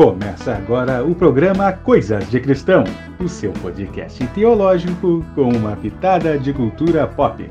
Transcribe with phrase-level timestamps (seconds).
[0.00, 2.84] Começa agora o programa Coisas de Cristão,
[3.22, 7.50] o seu podcast teológico com uma pitada de cultura pop.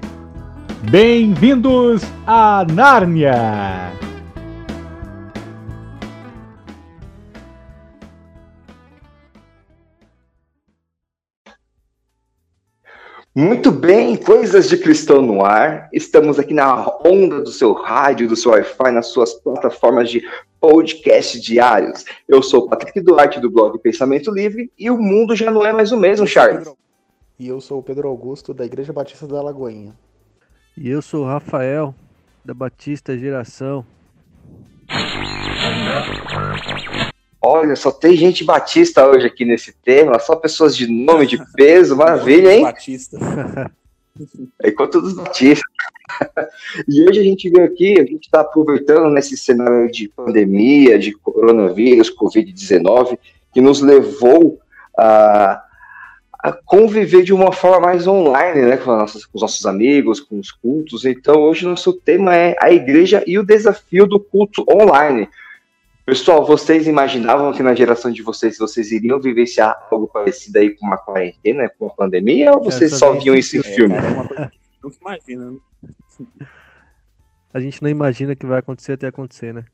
[0.90, 4.09] Bem-vindos a Nárnia!
[13.40, 15.88] Muito bem, Coisas de Cristão no ar.
[15.94, 20.22] Estamos aqui na onda do seu rádio, do seu Wi-Fi, nas suas plataformas de
[20.60, 22.04] podcast diários.
[22.28, 25.72] Eu sou o Patrick Duarte, do blog Pensamento Livre, e o mundo já não é
[25.72, 26.70] mais o mesmo, Charles.
[27.40, 29.96] E eu sou o Pedro Augusto, da Igreja Batista da Lagoinha.
[30.76, 31.96] E eu sou o Rafael,
[32.44, 33.86] da Batista Geração.
[37.42, 41.96] Olha, só tem gente batista hoje aqui nesse tema, só pessoas de nome, de peso,
[41.96, 42.64] maravilha, hein?
[42.64, 43.18] Batista.
[44.64, 45.64] Enquanto dos batistas.
[46.88, 51.14] E hoje a gente veio aqui, a gente está aproveitando nesse cenário de pandemia, de
[51.14, 53.18] coronavírus, Covid-19,
[53.54, 54.60] que nos levou
[54.98, 55.64] a,
[56.34, 60.40] a, conviver de uma forma mais online, né, com, nossas, com os nossos amigos, com
[60.40, 61.06] os cultos.
[61.06, 65.30] Então, hoje nosso tema é a igreja e o desafio do culto online.
[66.10, 70.88] Pessoal, vocês imaginavam que na geração de vocês vocês iriam vivenciar algo parecido aí com
[70.88, 73.94] uma quarentena, com uma pandemia, ou vocês só viam isso em filme?
[73.94, 75.60] É, é uma coisa que nunca imagina, né?
[77.54, 79.66] A gente não imagina que vai acontecer até acontecer, né?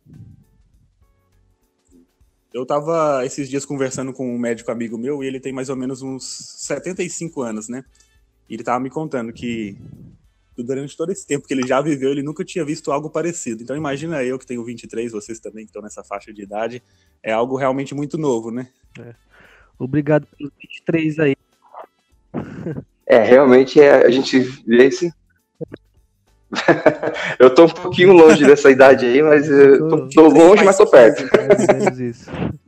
[2.53, 5.77] Eu tava esses dias conversando com um médico amigo meu e ele tem mais ou
[5.77, 6.25] menos uns
[6.65, 7.85] 75 anos, né?
[8.49, 9.77] E ele tava me contando que
[10.63, 13.61] durante todo esse tempo que ele já viveu, ele nunca tinha visto algo parecido.
[13.61, 16.81] Então imagina eu que tenho 23, vocês também que estão nessa faixa de idade,
[17.21, 18.67] é algo realmente muito novo, né?
[19.77, 21.35] Obrigado pelos 23 aí.
[23.05, 25.13] É, realmente é, a gente vê esse.
[27.39, 30.87] eu tô um pouquinho longe dessa idade aí, mas eu tô, tô longe, mas tô
[30.87, 31.23] perto.
[31.47, 32.31] Mais ou menos isso.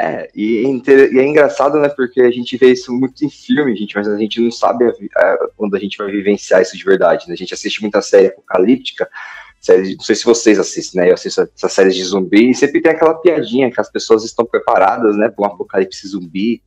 [0.00, 1.88] É, e, é e é engraçado, né?
[1.88, 4.92] Porque a gente vê isso muito em filme, gente, mas a gente não sabe a
[4.92, 7.34] vi- a- quando a gente vai vivenciar isso de verdade, né?
[7.34, 9.08] A gente assiste muita série apocalíptica,
[9.60, 11.10] série, não sei se vocês assistem, né?
[11.10, 14.46] Eu assisto essas séries de zumbi e sempre tem aquela piadinha que as pessoas estão
[14.46, 16.62] preparadas, né, para um apocalipse zumbi.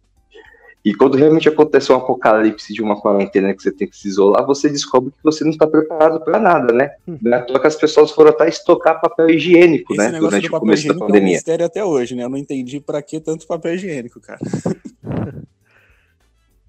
[0.84, 4.46] E quando realmente acontece um apocalipse de uma quarentena que você tem que se isolar,
[4.48, 6.92] você descobre que você não está preparado para nada, né?
[7.06, 10.12] Não é à toa que as pessoas foram até estocar papel higiênico, Esse né?
[10.12, 11.34] negócio Durante do o começo da higiênico é um pandemia.
[11.36, 12.24] mistério até hoje, né?
[12.24, 14.40] Eu não entendi pra que tanto papel higiênico, cara.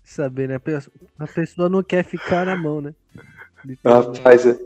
[0.04, 0.56] Saber, né?
[0.56, 0.78] A pe-
[1.18, 2.94] A pessoa não quer ficar na mão, né?
[3.64, 4.18] Literalmente.
[4.18, 4.58] Rapaz, é...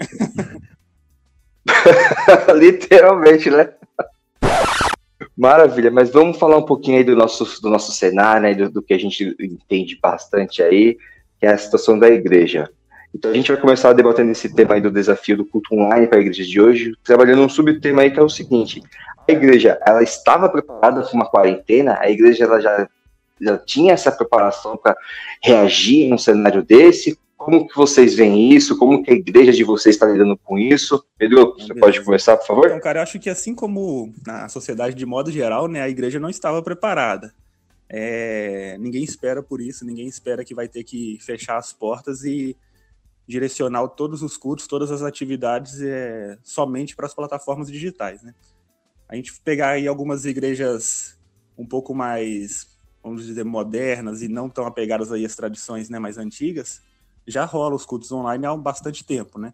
[2.55, 3.69] literalmente, né?
[5.37, 8.83] Maravilha, mas vamos falar um pouquinho aí do nosso, do nosso cenário, né, do, do
[8.83, 10.97] que a gente entende bastante aí,
[11.39, 12.71] que é a situação da igreja.
[13.15, 16.19] Então a gente vai começar debatendo esse tema aí do desafio do culto online para
[16.19, 18.83] a igreja de hoje, trabalhando um subtema aí que é o seguinte:
[19.29, 21.99] a igreja, ela estava preparada para uma quarentena?
[22.01, 22.89] A igreja ela já,
[23.41, 24.97] já tinha essa preparação para
[25.43, 27.19] reagir num cenário desse?
[27.37, 28.79] Como que vocês veem isso?
[28.79, 31.05] Como que a igreja de vocês está lidando com isso?
[31.19, 31.81] Pedro, você Beleza.
[31.81, 32.67] pode começar, por favor?
[32.67, 36.19] Então, cara, eu acho que assim como na sociedade de modo geral, né, a igreja
[36.19, 37.35] não estava preparada.
[37.89, 42.57] É, ninguém espera por isso, ninguém espera que vai ter que fechar as portas e
[43.29, 48.35] direcionar todos os cultos, todas as atividades é, somente para as plataformas digitais, né?
[49.09, 51.17] A gente pegar aí algumas igrejas
[51.57, 56.19] um pouco mais, vamos dizer, modernas e não tão apegadas aí às tradições né, mais
[56.19, 56.83] antigas,
[57.26, 59.53] já rola os cultos online há bastante tempo, né?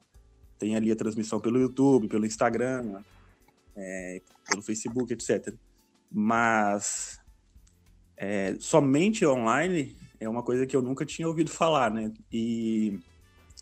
[0.58, 3.02] Tem ali a transmissão pelo YouTube, pelo Instagram,
[3.74, 5.54] é, pelo Facebook, etc.
[6.10, 7.18] Mas
[8.16, 12.12] é, somente online é uma coisa que eu nunca tinha ouvido falar, né?
[12.30, 12.98] E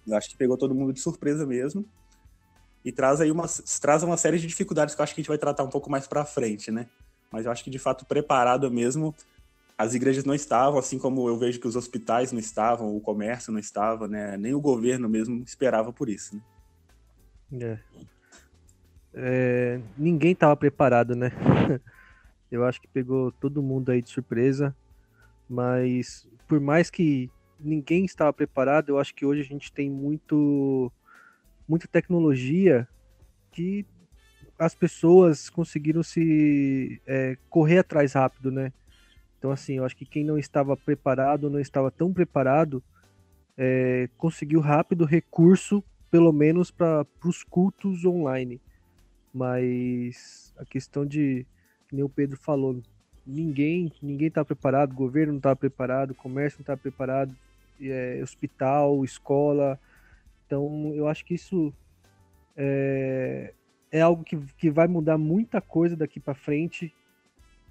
[0.07, 1.85] eu acho que pegou todo mundo de surpresa mesmo.
[2.85, 3.47] E traz aí uma,
[3.81, 5.91] traz uma série de dificuldades que eu acho que a gente vai tratar um pouco
[5.91, 6.87] mais para frente, né?
[7.31, 9.15] Mas eu acho que de fato preparado mesmo,
[9.81, 13.51] as igrejas não estavam, assim como eu vejo que os hospitais não estavam, o comércio
[13.51, 14.37] não estava, né?
[14.37, 16.43] Nem o governo mesmo esperava por isso, né?
[17.65, 17.79] É.
[19.15, 21.33] É, ninguém tava preparado, né?
[22.53, 24.77] Eu acho que pegou todo mundo aí de surpresa,
[25.49, 30.93] mas por mais que ninguém estava preparado, eu acho que hoje a gente tem muito
[31.69, 32.89] muita tecnologia
[33.53, 33.87] que
[34.59, 38.73] as pessoas conseguiram se é, correr atrás rápido, né?
[39.41, 42.83] Então assim, eu acho que quem não estava preparado, não estava tão preparado,
[43.57, 48.61] é, conseguiu rápido recurso, pelo menos para os cultos online.
[49.33, 51.47] Mas a questão de,
[51.91, 52.83] nem o Pedro falou,
[53.27, 57.35] ninguém ninguém está preparado, governo não está preparado, comércio não está preparado,
[57.81, 59.81] é, hospital, escola.
[60.45, 61.73] Então eu acho que isso
[62.55, 63.55] é,
[63.91, 66.93] é algo que, que vai mudar muita coisa daqui para frente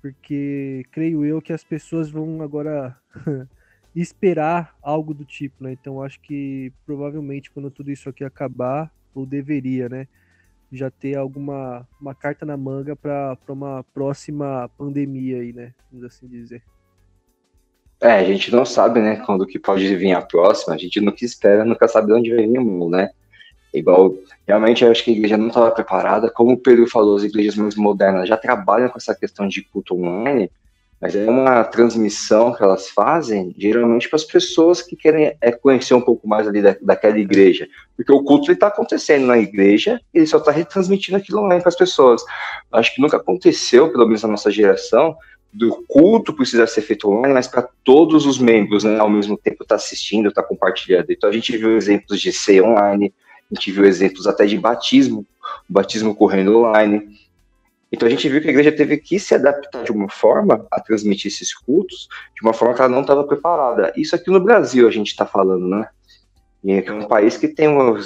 [0.01, 2.97] porque creio eu que as pessoas vão agora
[3.95, 5.73] esperar algo do tipo, né?
[5.73, 10.07] Então acho que provavelmente quando tudo isso aqui acabar, ou deveria, né?
[10.71, 15.73] Já ter alguma uma carta na manga para uma próxima pandemia aí, né?
[15.91, 16.61] Vamos assim dizer.
[18.01, 21.25] É, a gente não sabe, né, quando que pode vir a próxima, a gente nunca
[21.25, 23.09] espera, nunca sabe onde vai vir o mundo, né?
[23.73, 24.15] Igual,
[24.47, 27.55] realmente eu acho que a igreja não estava preparada, como o Pedro falou, as igrejas
[27.55, 30.49] mais modernas já trabalham com essa questão de culto online,
[30.99, 35.93] mas é uma transmissão que elas fazem, geralmente para as pessoas que querem é, conhecer
[35.93, 37.67] um pouco mais ali da, daquela igreja.
[37.95, 41.69] Porque o culto está acontecendo na igreja e ele só está retransmitindo aquilo online para
[41.69, 42.21] as pessoas.
[42.71, 45.15] Acho que nunca aconteceu, pelo menos na nossa geração,
[45.53, 49.63] do culto precisar ser feito online, mas para todos os membros, né, ao mesmo tempo,
[49.63, 51.09] estar tá assistindo, estar tá compartilhando.
[51.09, 53.13] Então a gente viu exemplos de ser online,
[53.51, 55.25] a gente viu exemplos até de batismo,
[55.69, 57.07] o batismo correndo online.
[57.91, 60.79] Então a gente viu que a igreja teve que se adaptar de uma forma a
[60.79, 63.91] transmitir esses cultos, de uma forma que ela não estava preparada.
[63.95, 65.87] Isso aqui no Brasil a gente está falando, né?
[66.63, 67.97] E é um país que tem, uma,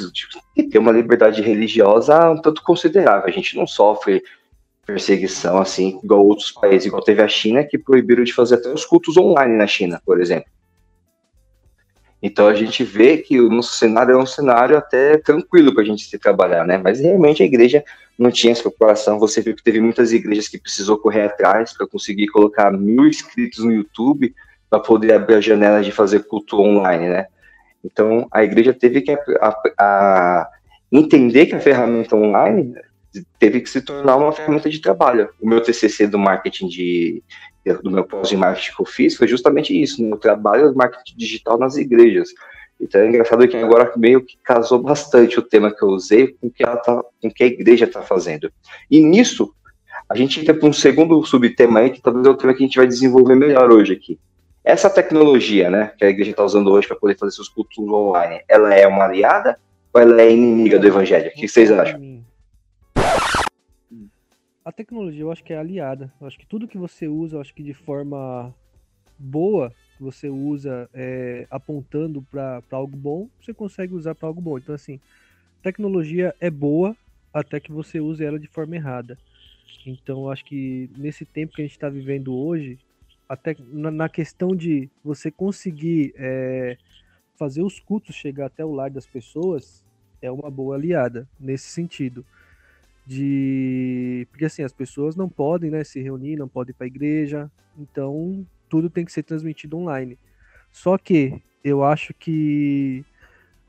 [0.56, 3.28] que tem uma liberdade religiosa um tanto considerável.
[3.28, 4.24] A gente não sofre
[4.86, 8.86] perseguição assim, igual outros países, igual teve a China, que proibiram de fazer até os
[8.86, 10.50] cultos online na China, por exemplo.
[12.26, 15.86] Então a gente vê que o nosso cenário é um cenário até tranquilo para a
[15.86, 16.78] gente se trabalhar, né?
[16.78, 17.84] Mas realmente a igreja
[18.18, 19.20] não tinha essa preocupação.
[19.20, 23.66] Você viu que teve muitas igrejas que precisou correr atrás para conseguir colocar mil inscritos
[23.66, 24.34] no YouTube
[24.70, 27.28] para poder abrir a janela de fazer culto online, né?
[27.84, 30.50] Então a igreja teve que a, a, a
[30.90, 32.74] entender que a ferramenta online
[33.38, 35.28] teve que se tornar uma ferramenta de trabalho.
[35.42, 37.24] O meu TCC do marketing de
[37.82, 40.16] do meu pós em marketing que eu fiz foi justamente isso, né?
[40.18, 42.30] trabalho do marketing digital nas igrejas.
[42.80, 46.48] Então é engraçado que agora meio que casou bastante o tema que eu usei com
[46.48, 48.52] o que, ela tá, com que a igreja está fazendo.
[48.92, 49.54] E nisso,
[50.10, 52.66] a gente entra para um segundo subtema aí, que talvez é o tema que a
[52.66, 54.20] gente vai desenvolver melhor hoje aqui.
[54.64, 58.42] Essa tecnologia, né, que a igreja está usando hoje para poder fazer seus cultos online,
[58.48, 59.58] ela é uma aliada
[59.94, 61.30] ou ela é inimiga do evangelho?
[61.30, 62.00] O que vocês acham?
[64.66, 66.12] A tecnologia eu acho que é aliada.
[66.20, 68.54] Eu acho que tudo que você usa, eu acho que de forma
[69.18, 74.58] boa, que você usa é, apontando para algo bom, você consegue usar para algo bom.
[74.58, 75.00] Então, assim,
[75.62, 76.96] tecnologia é boa
[77.34, 79.18] até que você use ela de forma errada.
[79.86, 82.80] Então, eu acho que nesse tempo que a gente está vivendo hoje,
[83.28, 86.78] até na, na, questão de você conseguir é,
[87.38, 89.84] fazer os cultos chegar até o lar das pessoas,
[90.22, 92.26] é uma boa aliada nesse sentido
[93.06, 96.88] de porque assim as pessoas não podem né, se reunir, não podem ir para a
[96.88, 100.18] igreja, então tudo tem que ser transmitido online.
[100.72, 103.06] Só que eu acho que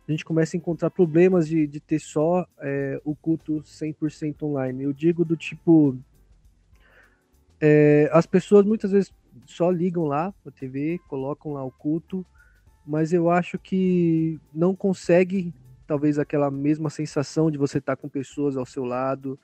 [0.09, 4.85] a gente começa a encontrar problemas de, de ter só é, o culto 100% online.
[4.85, 5.97] Eu digo do tipo
[7.61, 9.13] é, as pessoas muitas vezes
[9.47, 12.25] só ligam lá a TV, colocam lá o culto,
[12.87, 15.53] mas eu acho que não consegue
[15.87, 19.39] talvez aquela mesma sensação de você estar tá com pessoas ao seu lado.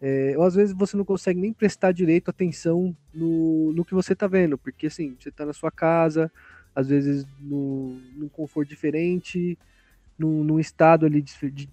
[0.00, 4.12] É, ou às vezes você não consegue nem prestar direito atenção no, no que você
[4.12, 6.30] está vendo, porque assim, você está na sua casa,
[6.74, 9.56] às vezes no, num conforto diferente,
[10.18, 11.22] num, num estado ali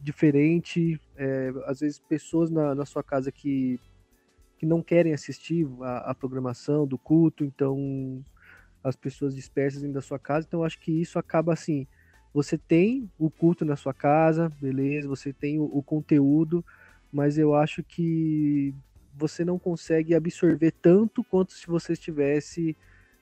[0.01, 3.79] diferente, é, às vezes pessoas na, na sua casa que,
[4.57, 8.23] que não querem assistir a, a programação do culto, então
[8.83, 11.87] as pessoas dispersas dentro da sua casa, então acho que isso acaba assim,
[12.33, 16.63] você tem o culto na sua casa, beleza, você tem o, o conteúdo,
[17.11, 18.73] mas eu acho que
[19.13, 22.75] você não consegue absorver tanto quanto se você estivesse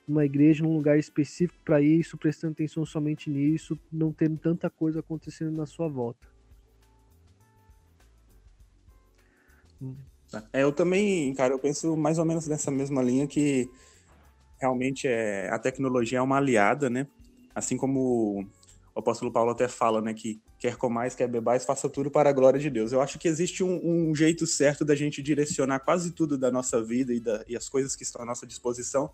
[0.07, 4.99] numa igreja, num lugar específico para isso, prestando atenção somente nisso, não tendo tanta coisa
[4.99, 6.27] acontecendo na sua volta.
[10.53, 13.69] É, eu também, cara, eu penso mais ou menos nessa mesma linha que
[14.59, 17.07] realmente é, a tecnologia é uma aliada, né?
[17.55, 18.47] Assim como
[18.99, 22.33] o apóstolo Paulo até fala, né, que quer comais, quer bebais, faça tudo para a
[22.33, 22.91] glória de Deus.
[22.91, 26.83] Eu acho que existe um, um jeito certo da gente direcionar quase tudo da nossa
[26.83, 29.09] vida e, da, e as coisas que estão à nossa disposição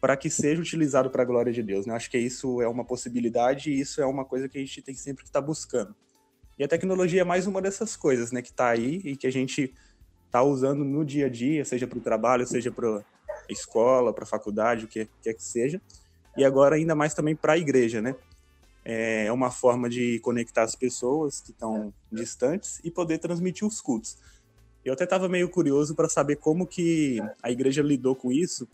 [0.00, 1.86] para que seja utilizado para a glória de Deus.
[1.86, 1.92] Né?
[1.92, 4.82] Eu acho que isso é uma possibilidade e isso é uma coisa que a gente
[4.82, 5.94] tem sempre que estar tá buscando.
[6.58, 9.32] E a tecnologia é mais uma dessas coisas, né, que está aí e que a
[9.32, 9.72] gente
[10.26, 13.02] está usando no dia a dia, seja para o trabalho, seja para a
[13.48, 15.80] escola, para a faculdade, o que quer que seja.
[16.36, 18.16] E agora ainda mais também para a igreja, né?
[18.84, 24.16] É uma forma de conectar as pessoas que estão distantes e poder transmitir os cultos.
[24.84, 28.66] Eu até estava meio curioso para saber como que a igreja lidou com isso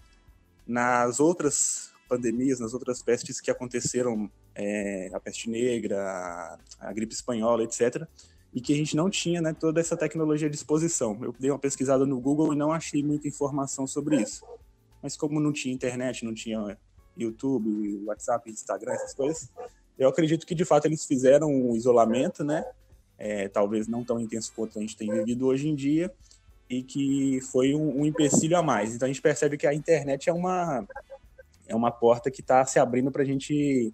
[0.67, 7.62] nas outras pandemias, nas outras pestes que aconteceram, é, a peste negra, a gripe espanhola,
[7.62, 8.07] etc.,
[8.55, 11.19] e que a gente não tinha né, toda essa tecnologia à disposição.
[11.23, 14.43] Eu dei uma pesquisada no Google e não achei muita informação sobre isso.
[15.03, 16.77] mas como não tinha internet, não tinha
[17.17, 19.50] YouTube, WhatsApp, Instagram, essas coisas,
[19.99, 22.64] eu acredito que de fato eles fizeram um isolamento, né?
[23.19, 26.12] É, talvez não tão intenso quanto a gente tem vivido hoje em dia,
[26.71, 28.95] e que foi um, um empecilho a mais.
[28.95, 30.87] Então a gente percebe que a internet é uma,
[31.67, 33.93] é uma porta que está se abrindo para a gente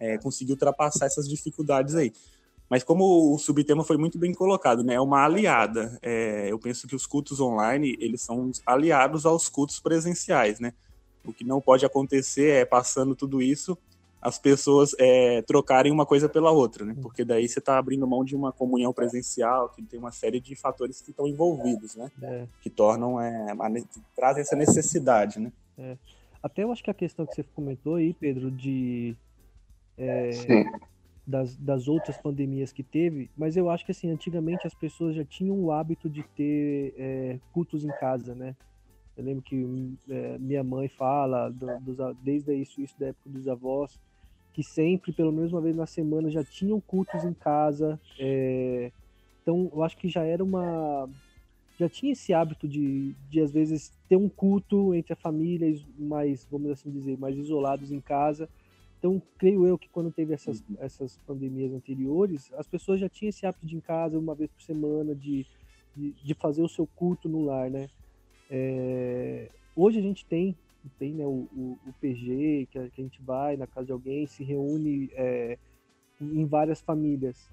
[0.00, 2.12] é, conseguir ultrapassar essas dificuldades aí.
[2.68, 5.98] Mas como o subtema foi muito bem colocado, né, é uma aliada.
[6.02, 10.74] É, eu penso que os cultos online eles são aliados aos cultos presenciais, né?
[11.24, 13.78] O que não pode acontecer é passando tudo isso
[14.20, 16.94] as pessoas é, trocarem uma coisa pela outra, né?
[17.00, 20.56] Porque daí você está abrindo mão de uma comunhão presencial, que tem uma série de
[20.56, 22.10] fatores que estão envolvidos, né?
[22.22, 22.46] É.
[22.60, 23.46] Que tornam, é,
[23.92, 25.52] que trazem essa necessidade, né?
[25.78, 25.96] É.
[26.42, 29.16] Até eu acho que a questão que você comentou aí, Pedro, de
[29.96, 30.30] é,
[31.26, 35.24] das, das outras pandemias que teve, mas eu acho que assim, antigamente as pessoas já
[35.24, 38.56] tinham o hábito de ter é, cultos em casa, né?
[39.16, 43.48] Eu lembro que é, minha mãe fala, do, dos, desde isso, isso da época dos
[43.48, 44.00] avós,
[44.58, 47.96] que sempre, pelo menos uma vez na semana, já tinham cultos em casa.
[48.18, 48.90] É...
[49.40, 51.08] Então, eu acho que já era uma.
[51.78, 56.44] Já tinha esse hábito de, de, às vezes, ter um culto entre a família, mais,
[56.50, 58.48] vamos assim dizer, mais isolados em casa.
[58.98, 60.76] Então, creio eu que quando teve essas, uhum.
[60.80, 64.50] essas pandemias anteriores, as pessoas já tinham esse hábito de ir em casa uma vez
[64.50, 65.46] por semana, de,
[65.96, 67.88] de, de fazer o seu culto no lar, né?
[68.50, 69.48] É...
[69.76, 70.56] Hoje a gente tem
[70.98, 73.92] tem né, o, o, o PG, que a, que a, gente vai na casa de
[73.92, 75.58] alguém, se reúne é,
[76.20, 77.48] em várias famílias.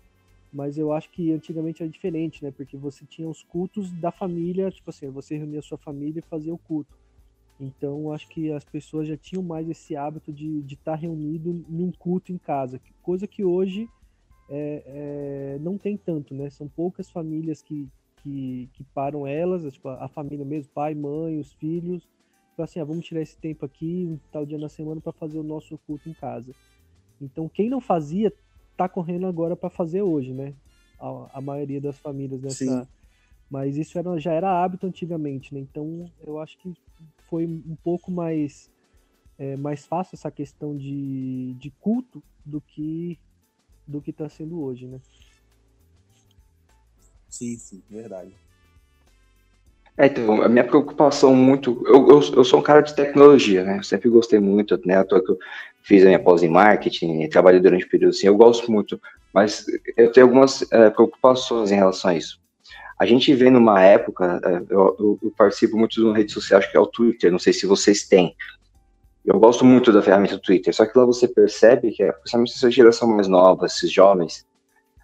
[0.51, 2.51] Mas eu acho que antigamente era diferente, né?
[2.51, 6.29] Porque você tinha os cultos da família, tipo assim, você reunia a sua família e
[6.29, 6.95] fazia o culto.
[7.59, 11.91] Então, acho que as pessoas já tinham mais esse hábito de estar tá reunido num
[11.91, 13.89] culto em casa, coisa que hoje
[14.49, 16.49] é, é, não tem tanto, né?
[16.49, 17.87] São poucas famílias que,
[18.17, 22.07] que, que param elas, tipo, a família mesmo, pai, mãe, os filhos,
[22.55, 25.37] Tipo assim, ah, vamos tirar esse tempo aqui, um tal dia na semana, para fazer
[25.37, 26.55] o nosso culto em casa.
[27.19, 28.31] Então, quem não fazia,
[28.77, 30.53] tá correndo agora para fazer hoje, né?
[30.97, 32.55] A, a, maioria das famílias nessa.
[32.55, 32.87] Sim.
[33.49, 35.59] Mas isso era, já era hábito antigamente, né?
[35.59, 36.73] Então, eu acho que
[37.29, 38.71] foi um pouco mais,
[39.37, 43.19] é, mais fácil essa questão de, de culto do que
[43.85, 45.01] do que está sendo hoje, né?
[47.29, 48.33] Sim, sim, verdade.
[49.97, 51.81] É, então, a minha preocupação muito.
[51.87, 53.77] Eu, eu, eu, sou um cara de tecnologia, né?
[53.77, 54.97] Eu sempre gostei muito, né?
[55.09, 55.37] Eu
[55.81, 58.99] fiz a minha pós em marketing, trabalhei durante o período assim, eu gosto muito,
[59.33, 62.41] mas eu tenho algumas é, preocupações em relação a isso.
[62.99, 66.71] A gente vê numa época, é, eu, eu, participo muito de uma rede social, acho
[66.71, 68.35] que é o Twitter, não sei se vocês têm.
[69.23, 72.71] Eu gosto muito da ferramenta do Twitter, só que lá você percebe que, principalmente essa
[72.71, 74.45] geração mais nova, esses jovens,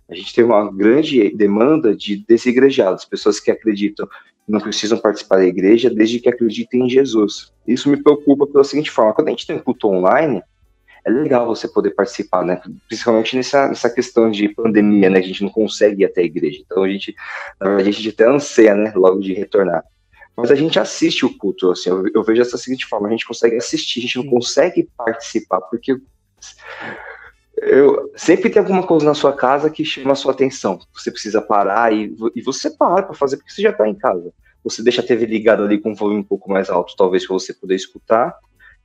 [0.09, 4.07] a gente tem uma grande demanda de desigrejados, pessoas que acreditam
[4.47, 7.51] não precisam participar da igreja desde que acreditem em Jesus.
[7.67, 10.41] Isso me preocupa pela seguinte forma: quando a gente tem culto online,
[11.05, 12.61] é legal você poder participar, né?
[12.87, 15.19] Principalmente nessa, nessa questão de pandemia, né?
[15.19, 16.61] A gente não consegue ir até a igreja.
[16.63, 17.15] Então a gente,
[17.59, 18.91] na verdade, a gente até anseia, né?
[18.95, 19.83] Logo de retornar.
[20.35, 23.27] Mas a gente assiste o culto, assim, eu, eu vejo dessa seguinte forma: a gente
[23.27, 25.97] consegue assistir, a gente não consegue participar, porque
[27.61, 30.79] eu, sempre tem alguma coisa na sua casa que chama a sua atenção.
[30.93, 34.33] Você precisa parar e, e você para para fazer porque você já está em casa.
[34.63, 37.33] Você deixa a TV ligada ali com um volume um pouco mais alto, talvez para
[37.33, 38.35] você poder escutar,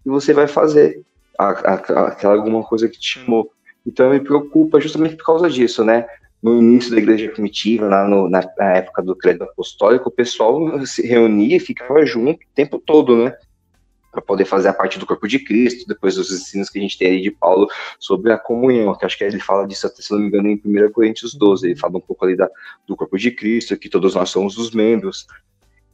[0.04, 1.02] e você vai fazer
[1.38, 1.74] a, a,
[2.08, 3.50] aquela alguma coisa que te chamou.
[3.86, 6.06] Então me preocupa justamente por causa disso, né?
[6.42, 10.84] No início da igreja primitiva, lá no, na, na época do credo apostólico, o pessoal
[10.86, 13.34] se reunia e ficava junto o tempo todo, né?
[14.16, 16.96] Para poder fazer a parte do corpo de Cristo, depois dos ensinos que a gente
[16.96, 17.68] tem aí de Paulo
[17.98, 20.90] sobre a comunhão, que acho que ele fala disso, se não me engano, em 1
[20.92, 22.48] Coríntios 12, ele fala um pouco ali da,
[22.86, 25.26] do corpo de Cristo, que todos nós somos os membros.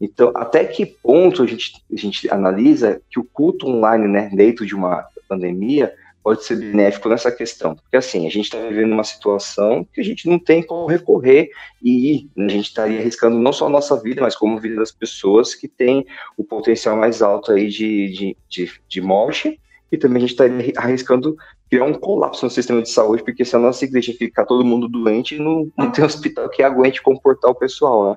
[0.00, 4.64] Então, até que ponto a gente, a gente analisa que o culto online, né, dentro
[4.64, 7.74] de uma pandemia, pode ser benéfico nessa questão.
[7.74, 11.50] Porque assim, a gente está vivendo uma situação que a gente não tem como recorrer
[11.82, 14.92] e a gente estaria arriscando não só a nossa vida, mas como a vida das
[14.92, 19.60] pessoas que têm o potencial mais alto aí de, de, de, de morte
[19.90, 21.36] e também a gente estaria arriscando
[21.68, 24.88] criar um colapso no sistema de saúde, porque se a nossa igreja ficar todo mundo
[24.88, 28.16] doente, não, não tem hospital que aguente comportar o pessoal, né?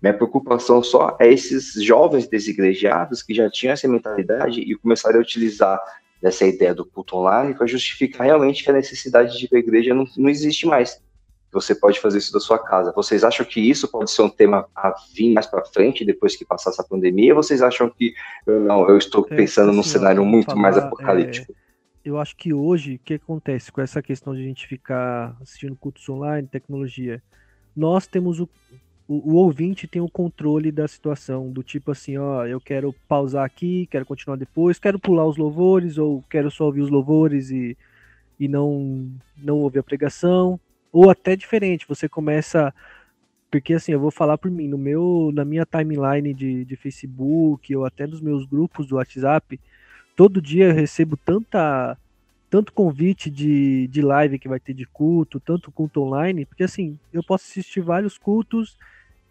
[0.00, 5.22] Minha preocupação só é esses jovens desigrejados que já tinham essa mentalidade e começaram a
[5.22, 5.80] utilizar
[6.20, 9.60] dessa ideia do culto online para justificar realmente que a necessidade de ir para a
[9.60, 11.00] igreja não, não existe mais.
[11.52, 12.92] Você pode fazer isso da sua casa.
[12.94, 16.44] Vocês acham que isso pode ser um tema a vir mais para frente depois que
[16.44, 17.34] passar essa pandemia?
[17.34, 18.14] Ou vocês acham que
[18.46, 18.88] não?
[18.88, 21.52] Eu estou é, pensando assim, num cenário muito falar, mais apocalíptico.
[21.52, 25.36] É, eu acho que hoje o que acontece com essa questão de a gente ficar
[25.40, 27.22] assistindo cultos online, tecnologia,
[27.74, 28.48] nós temos o
[29.08, 33.44] o, o, ouvinte tem o controle da situação, do tipo assim, ó, eu quero pausar
[33.44, 37.76] aqui, quero continuar depois, quero pular os louvores, ou quero só ouvir os louvores e,
[38.38, 40.58] e não, não ouvir a pregação,
[40.92, 42.74] ou até diferente, você começa.
[43.50, 47.74] Porque assim, eu vou falar por mim, no meu, na minha timeline de, de Facebook,
[47.76, 49.60] ou até nos meus grupos do WhatsApp,
[50.16, 51.96] todo dia eu recebo tanta
[52.48, 56.98] tanto convite de, de live que vai ter de culto, tanto culto online, porque assim,
[57.12, 58.76] eu posso assistir vários cultos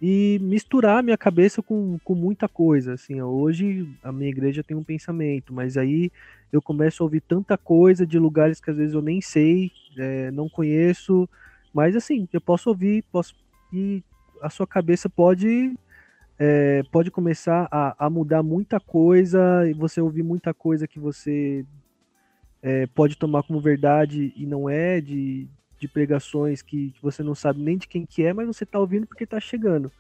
[0.08, 2.94] e misturar minha cabeça com, com muita coisa.
[2.94, 6.12] Assim, hoje a minha igreja tem um pensamento, mas aí
[6.54, 10.30] eu começo a ouvir tanta coisa de lugares que às vezes eu nem sei, é,
[10.30, 11.28] não conheço,
[11.74, 13.34] mas assim, eu posso ouvir, posso
[13.74, 14.04] e
[14.44, 15.74] a sua cabeça pode
[16.38, 21.66] é, pode começar a, a mudar muita coisa e você ouvir muita coisa que você
[22.62, 25.48] é, pode tomar como verdade e não é, de,
[25.80, 28.80] de pregações que, que, você não sabe nem de quem que é, mas você está
[28.80, 29.92] ouvindo porque está chegando.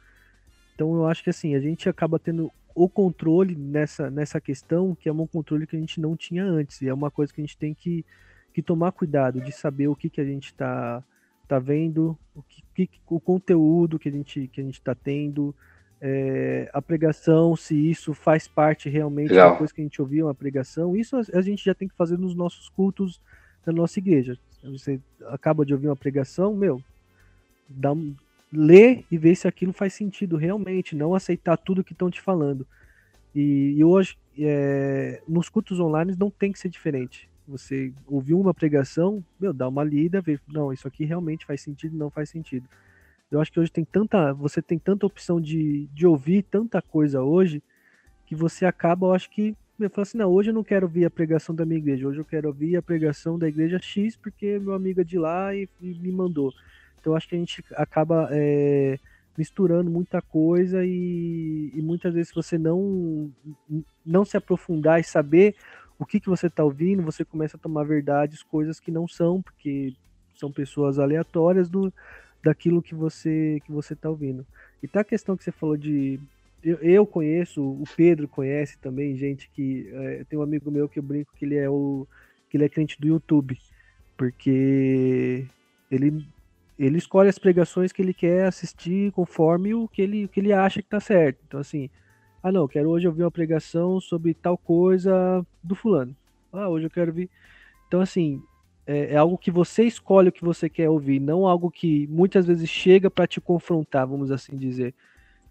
[0.73, 5.07] Então eu acho que assim, a gente acaba tendo o controle nessa, nessa questão, que
[5.07, 7.43] é um controle que a gente não tinha antes, e é uma coisa que a
[7.43, 8.05] gente tem que,
[8.53, 11.03] que tomar cuidado de saber o que, que a gente está
[11.47, 15.55] tá vendo, o, que, que, o conteúdo que a gente que a gente está tendo,
[16.01, 19.51] é, a pregação, se isso faz parte realmente Legal.
[19.51, 22.35] depois que a gente ouvir uma pregação, isso a, gente já tem que fazer nos
[22.35, 23.21] nossos cultos
[23.65, 24.37] da nossa igreja.
[24.71, 26.81] Você acaba de ouvir uma pregação, meu,
[27.69, 27.91] dá,
[28.51, 32.65] lê e vê se aquilo faz sentido realmente, não aceitar tudo que estão te falando.
[33.33, 37.29] E, e hoje, é, nos cultos online não tem que ser diferente.
[37.47, 41.97] Você ouviu uma pregação, meu, dá uma lida, vê, não, isso aqui realmente faz sentido,
[41.97, 42.67] não faz sentido.
[43.29, 47.21] Eu acho que hoje tem tanta, você tem tanta opção de, de ouvir tanta coisa
[47.21, 47.61] hoje
[48.25, 51.05] que você acaba, eu acho que eu falo assim, não, hoje eu não quero ouvir
[51.05, 54.57] a pregação da minha igreja, hoje eu quero ouvir a pregação da igreja X porque
[54.59, 56.53] meu amigo é de lá e, e me mandou.
[56.99, 58.97] Então acho que a gente acaba é,
[59.37, 63.31] misturando muita coisa e, e, muitas vezes você não
[64.05, 65.55] não se aprofundar e saber
[65.99, 69.41] o que, que você está ouvindo, você começa a tomar verdades, coisas que não são,
[69.41, 69.93] porque
[70.35, 71.93] são pessoas aleatórias do,
[72.43, 74.45] daquilo que você que você está ouvindo.
[74.81, 76.19] E tá a questão que você falou de
[76.65, 80.97] eu, eu conheço, o Pedro conhece também gente que é, tem um amigo meu que
[80.97, 82.07] eu brinco que ele é o
[82.49, 83.55] que ele é crente do YouTube,
[84.17, 85.45] porque
[85.91, 86.25] ele
[86.77, 90.51] ele escolhe as pregações que ele quer assistir conforme o que ele, o que ele
[90.51, 91.39] acha que tá certo.
[91.47, 91.89] Então assim,
[92.43, 96.15] ah não, quero hoje ouvir uma pregação sobre tal coisa do fulano.
[96.51, 97.29] Ah, hoje eu quero ver.
[97.87, 98.41] Então assim,
[98.87, 102.47] é, é, algo que você escolhe o que você quer ouvir, não algo que muitas
[102.47, 104.95] vezes chega para te confrontar, vamos assim dizer.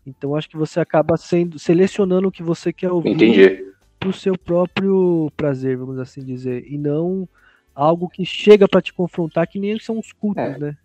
[0.07, 3.65] Então acho que você acaba sendo selecionando o que você quer ouvir
[3.99, 7.29] para o seu próprio prazer, vamos assim dizer, e não
[7.75, 10.59] algo que chega para te confrontar, que nem são os cultos, é.
[10.59, 10.77] né?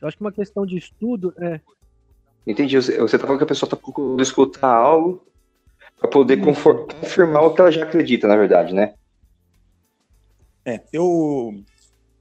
[0.00, 1.60] Eu acho que uma questão de estudo é.
[2.46, 2.76] Entendi.
[2.76, 5.26] Você está falando que a pessoa está procurando escutar algo
[5.98, 8.94] para poder confirmar o que ela já acredita, na verdade, né?
[10.62, 11.54] É, eu,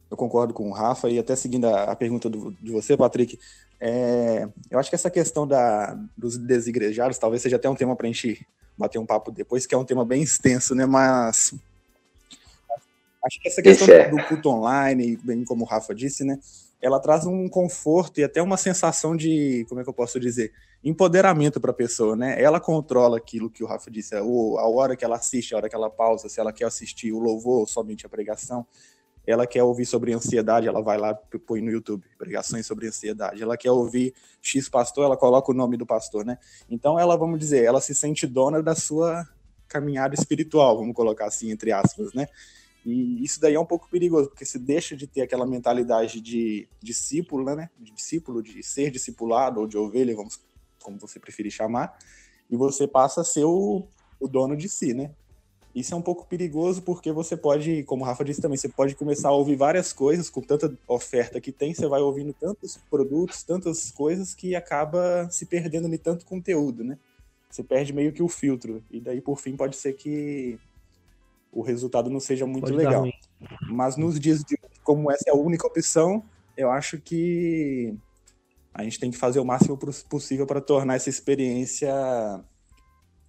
[0.09, 3.37] eu concordo com o Rafa e até seguindo a, a pergunta do, de você, Patrick,
[3.85, 8.07] é, eu acho que essa questão da, dos desigrejados talvez seja até um tema para
[8.07, 10.85] a gente bater um papo depois, que é um tema bem extenso, né?
[10.85, 11.53] Mas
[13.25, 14.09] acho que essa questão é.
[14.09, 16.39] do culto online, bem como o Rafa disse, né?
[16.83, 20.51] ela traz um conforto e até uma sensação de, como é que eu posso dizer,
[20.83, 22.35] empoderamento para a pessoa, né?
[22.41, 25.75] Ela controla aquilo que o Rafa disse, a hora que ela assiste, a hora que
[25.75, 28.67] ela pausa, se ela quer assistir o louvor ou somente a pregação,
[29.25, 33.41] ela quer ouvir sobre ansiedade, ela vai lá e põe no YouTube, pregações sobre ansiedade.
[33.41, 36.37] Ela quer ouvir X pastor, ela coloca o nome do pastor, né?
[36.69, 39.27] Então ela, vamos dizer, ela se sente dona da sua
[39.67, 42.27] caminhada espiritual, vamos colocar assim, entre aspas, né?
[42.85, 46.67] E isso daí é um pouco perigoso, porque se deixa de ter aquela mentalidade de
[46.81, 47.69] discípulo, né?
[47.79, 50.39] De discípulo, de ser discipulado ou de ovelha, vamos,
[50.81, 51.97] como você preferir chamar,
[52.49, 53.87] e você passa a ser o,
[54.19, 55.11] o dono de si, né?
[55.73, 58.95] Isso é um pouco perigoso porque você pode, como o Rafa disse também, você pode
[58.95, 63.41] começar a ouvir várias coisas com tanta oferta que tem, você vai ouvindo tantos produtos,
[63.41, 66.97] tantas coisas que acaba se perdendo de tanto conteúdo, né?
[67.49, 68.83] Você perde meio que o filtro.
[68.91, 70.59] E daí, por fim, pode ser que
[71.51, 73.05] o resultado não seja muito Pode legal.
[73.69, 76.23] Mas nos dias de como essa é a única opção,
[76.57, 77.95] eu acho que
[78.73, 79.77] a gente tem que fazer o máximo
[80.09, 81.93] possível para tornar essa experiência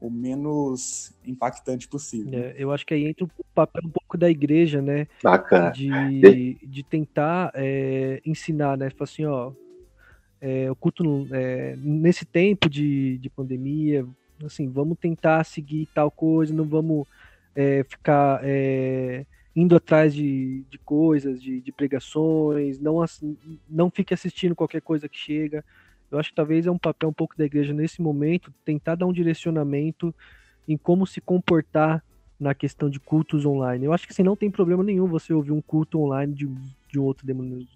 [0.07, 2.39] o menos impactante possível.
[2.39, 5.07] É, eu acho que aí entra o papel um pouco da igreja, né?
[5.23, 5.71] Bacana.
[5.71, 8.91] De, de tentar é, ensinar, né?
[8.91, 9.53] Falar assim, ó,
[10.41, 14.07] é, o culto é, nesse tempo de, de pandemia,
[14.45, 17.07] assim, vamos tentar seguir tal coisa, não vamos
[17.55, 19.25] é, ficar é,
[19.57, 23.03] indo atrás de, de coisas, de, de, pregações, não,
[23.69, 25.65] não fique assistindo qualquer coisa que chega.
[26.11, 29.07] Eu acho que talvez é um papel um pouco da igreja nesse momento tentar dar
[29.07, 30.15] um direcionamento
[30.69, 32.03] em como se comportar
[32.39, 33.85] na questão de cultos online.
[33.85, 36.47] Eu acho que assim, não tem problema nenhum você ouvir um culto online de,
[36.91, 37.27] de outra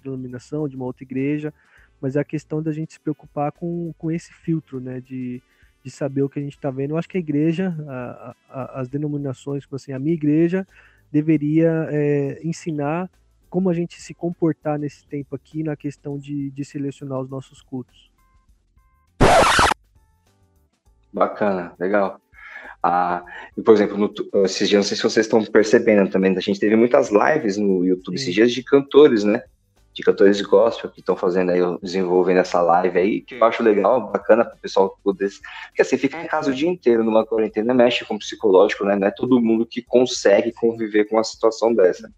[0.03, 1.53] denominação, de uma outra igreja,
[2.01, 5.43] mas é a questão da gente se preocupar com, com esse filtro, né, de,
[5.83, 6.91] de saber o que a gente está vendo.
[6.91, 10.67] Eu acho que a igreja, a, a, as denominações, como assim, a minha igreja
[11.11, 13.11] deveria é, ensinar
[13.49, 17.63] como a gente se comportar nesse tempo aqui na questão de, de selecionar os nossos
[17.63, 18.08] cultos.
[21.13, 22.21] Bacana, legal.
[22.83, 23.25] Ah,
[23.65, 24.13] por exemplo, no,
[24.45, 27.85] esses dias, não sei se vocês estão percebendo também, a gente teve muitas lives no
[27.85, 29.43] YouTube esses dias de cantores, né?
[29.93, 33.65] De cantores de gospel que estão fazendo aí, desenvolvendo essa live aí, que eu acho
[33.65, 35.29] legal, bacana para o pessoal poder.
[35.69, 38.95] Porque assim, ficar em casa o dia inteiro numa quarentena mexe com o psicológico, né?
[38.95, 42.09] Não é todo mundo que consegue conviver com uma situação dessa.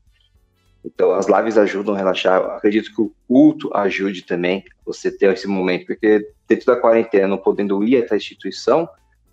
[0.84, 2.40] Então, as lives ajudam a relaxar.
[2.40, 7.28] Eu acredito que o culto ajude também você ter esse momento, porque dentro da quarentena,
[7.28, 8.88] não podendo ir até a instituição,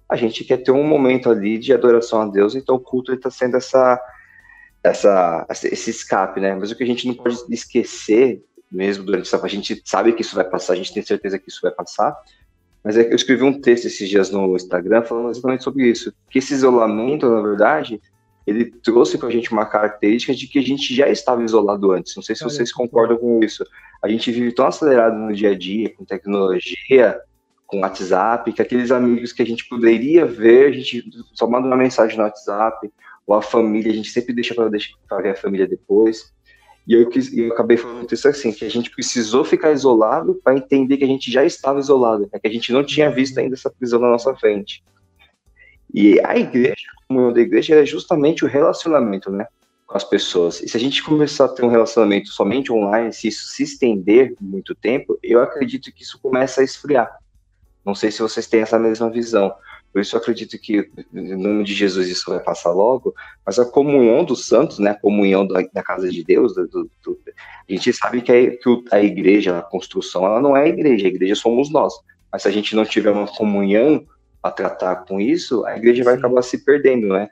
[0.10, 3.30] a gente quer ter um momento ali de adoração a Deus, então o culto está
[3.30, 4.02] sendo essa,
[4.84, 6.56] essa, esse escape, né?
[6.56, 9.44] Mas o que a gente não pode esquecer, mesmo durante essa.
[9.44, 12.16] A gente sabe que isso vai passar, a gente tem certeza que isso vai passar.
[12.84, 16.14] Mas é eu escrevi um texto esses dias no Instagram falando exatamente sobre isso.
[16.30, 18.02] Que esse isolamento, na verdade,
[18.48, 22.16] ele trouxe para a gente uma característica de que a gente já estava isolado antes.
[22.16, 23.66] Não sei se vocês concordam com isso.
[24.02, 27.20] A gente vive tão acelerado no dia a dia, com tecnologia,
[27.66, 31.76] com WhatsApp, que aqueles amigos que a gente poderia ver, a gente só manda uma
[31.76, 32.90] mensagem no WhatsApp,
[33.28, 36.34] ou a família, a gente sempre deixa para ver a família depois.
[36.88, 40.56] E eu, quis, eu acabei falando isso assim, que a gente precisou ficar isolado para
[40.56, 42.40] entender que a gente já estava isolado, né?
[42.40, 44.82] que a gente não tinha visto ainda essa prisão na nossa frente.
[45.94, 46.76] E a igreja,
[47.08, 49.48] comunhão da igreja, é justamente o relacionamento, né?
[49.86, 50.62] Com as pessoas.
[50.62, 54.36] E se a gente começar a ter um relacionamento somente online, se isso se estender
[54.40, 57.10] muito tempo, eu acredito que isso começa a esfriar.
[57.86, 59.54] Não sei se vocês têm essa mesma visão.
[59.94, 63.66] Por isso eu acredito que, em nome de Jesus, isso vai passar logo, mas a
[63.66, 67.20] comunhão dos santos, né, a comunhão da, da casa de Deus, do, do,
[67.68, 71.06] a gente sabe que, é, que a igreja, a construção, ela não é a igreja,
[71.06, 71.94] a igreja somos nós.
[72.32, 74.06] Mas se a gente não tiver uma comunhão
[74.42, 77.30] a tratar com isso, a igreja vai acabar se perdendo, né?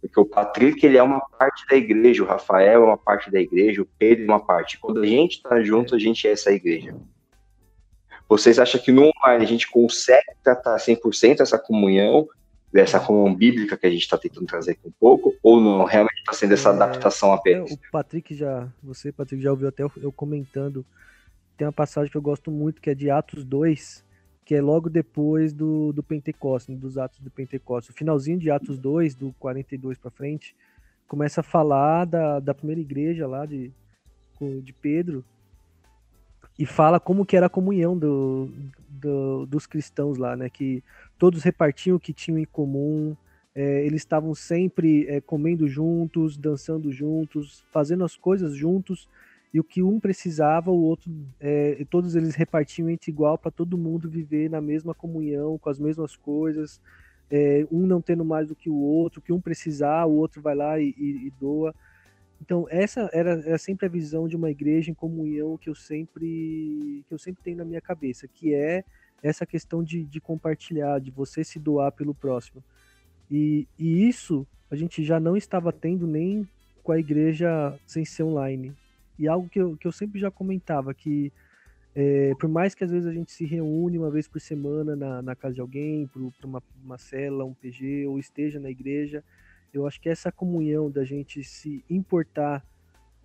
[0.00, 3.40] Porque o Patrick, ele é uma parte da igreja, o Rafael é uma parte da
[3.40, 4.78] igreja, o Pedro é uma parte.
[4.78, 6.94] Quando a gente está junto, a gente é essa igreja.
[8.28, 12.28] Vocês acham que no online a gente consegue tratar 100% essa comunhão,
[12.72, 15.84] dessa comunhão bíblica que a gente está tentando trazer aqui um pouco, ou não?
[15.84, 17.70] Realmente está sendo essa é, adaptação apenas?
[17.72, 20.84] O Patrick já, você, Patrick, já ouviu até eu comentando,
[21.56, 24.04] tem uma passagem que eu gosto muito, que é de Atos 2,
[24.46, 27.92] que é logo depois do, do Pentecostes, né, dos Atos do Pentecostes.
[27.92, 30.54] O finalzinho de Atos 2, do 42 para frente,
[31.08, 33.72] começa a falar da, da primeira igreja lá de,
[34.62, 35.24] de Pedro,
[36.56, 38.48] e fala como que era a comunhão do,
[38.88, 40.48] do, dos cristãos lá, né?
[40.48, 40.82] Que
[41.18, 43.16] todos repartiam o que tinham em comum,
[43.52, 49.08] é, eles estavam sempre é, comendo juntos, dançando juntos, fazendo as coisas juntos,
[49.56, 53.78] e o que um precisava, o outro, é, todos eles repartiam entre igual para todo
[53.78, 56.78] mundo viver na mesma comunhão, com as mesmas coisas,
[57.30, 60.42] é, um não tendo mais do que o outro, o que um precisar, o outro
[60.42, 61.74] vai lá e, e, e doa.
[62.38, 67.02] Então essa era, era, sempre a visão de uma igreja em comunhão que eu sempre
[67.08, 68.84] que eu sempre tenho na minha cabeça, que é
[69.22, 72.62] essa questão de, de compartilhar, de você se doar pelo próximo.
[73.30, 76.46] E, e isso a gente já não estava tendo nem
[76.82, 78.76] com a igreja sem ser online.
[79.18, 81.32] E algo que eu, que eu sempre já comentava, que
[81.94, 85.22] é, por mais que às vezes a gente se reúne uma vez por semana na,
[85.22, 89.24] na casa de alguém, para uma, uma cela, um PG, ou esteja na igreja,
[89.72, 92.64] eu acho que essa comunhão da gente se importar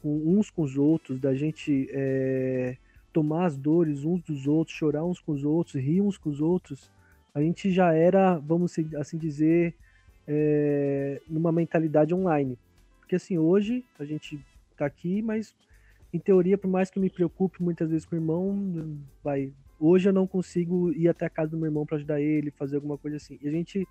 [0.01, 2.77] com uns com os outros, da gente é,
[3.13, 6.41] tomar as dores uns dos outros, chorar uns com os outros, rir uns com os
[6.41, 6.89] outros,
[7.33, 9.75] a gente já era, vamos assim dizer,
[10.27, 12.57] é, numa mentalidade online.
[12.99, 14.39] Porque assim, hoje a gente
[14.77, 15.53] tá aqui, mas
[16.13, 19.53] em teoria, por mais que eu me preocupe muitas vezes com o irmão, vai.
[19.79, 22.75] Hoje eu não consigo ir até a casa do meu irmão para ajudar ele, fazer
[22.75, 23.39] alguma coisa assim.
[23.41, 23.87] E a gente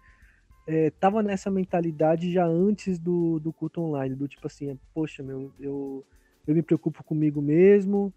[0.66, 5.52] é, tava nessa mentalidade já antes do, do culto online, do tipo assim, poxa, meu,
[5.58, 6.04] eu,
[6.46, 8.12] eu me preocupo comigo mesmo,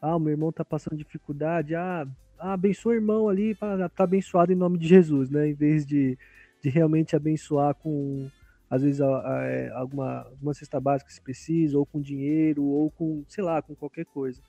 [0.00, 2.06] ah, o meu irmão tá passando dificuldade, ah,
[2.38, 6.16] ah abençoa o irmão ali, tá abençoado em nome de Jesus, né, em vez de,
[6.62, 8.30] de realmente abençoar com,
[8.70, 13.42] às vezes, é, alguma, alguma cesta básica se precisa, ou com dinheiro, ou com, sei
[13.42, 14.42] lá, com qualquer coisa.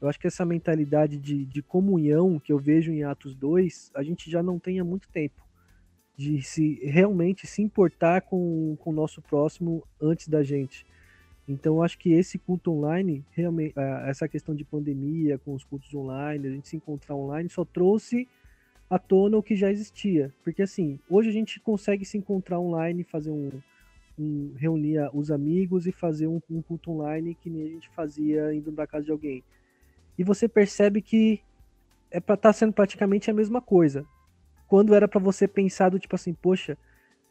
[0.00, 4.02] Eu acho que essa mentalidade de, de comunhão que eu vejo em Atos 2, a
[4.02, 5.42] gente já não tem há muito tempo.
[6.16, 10.86] De se realmente se importar com, com o nosso próximo antes da gente.
[11.46, 13.74] Então, acho que esse culto online, realmente,
[14.06, 18.26] essa questão de pandemia com os cultos online, a gente se encontrar online, só trouxe
[18.88, 20.32] à tona o que já existia.
[20.44, 23.50] Porque, assim, hoje a gente consegue se encontrar online, fazer um.
[24.18, 28.54] um reunir os amigos e fazer um, um culto online que nem a gente fazia
[28.54, 29.42] indo na casa de alguém.
[30.18, 31.40] E você percebe que
[32.10, 34.06] é para estar tá sendo praticamente a mesma coisa.
[34.68, 36.76] Quando era para você pensar do tipo assim, poxa,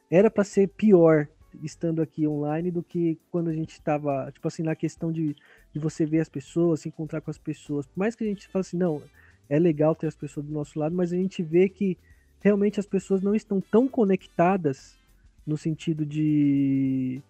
[0.09, 1.27] era para ser pior
[1.63, 5.35] estando aqui online do que quando a gente estava, tipo assim, na questão de,
[5.73, 7.85] de você ver as pessoas, se encontrar com as pessoas.
[7.85, 9.01] Por mais que a gente fale assim, não,
[9.49, 11.97] é legal ter as pessoas do nosso lado, mas a gente vê que
[12.39, 14.97] realmente as pessoas não estão tão conectadas
[15.45, 17.21] no sentido de,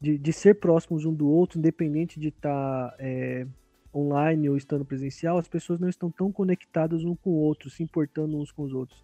[0.00, 3.46] de, de ser próximos um do outro, independente de estar tá, é,
[3.94, 7.82] online ou estando presencial, as pessoas não estão tão conectadas um com o outro, se
[7.82, 9.02] importando uns com os outros.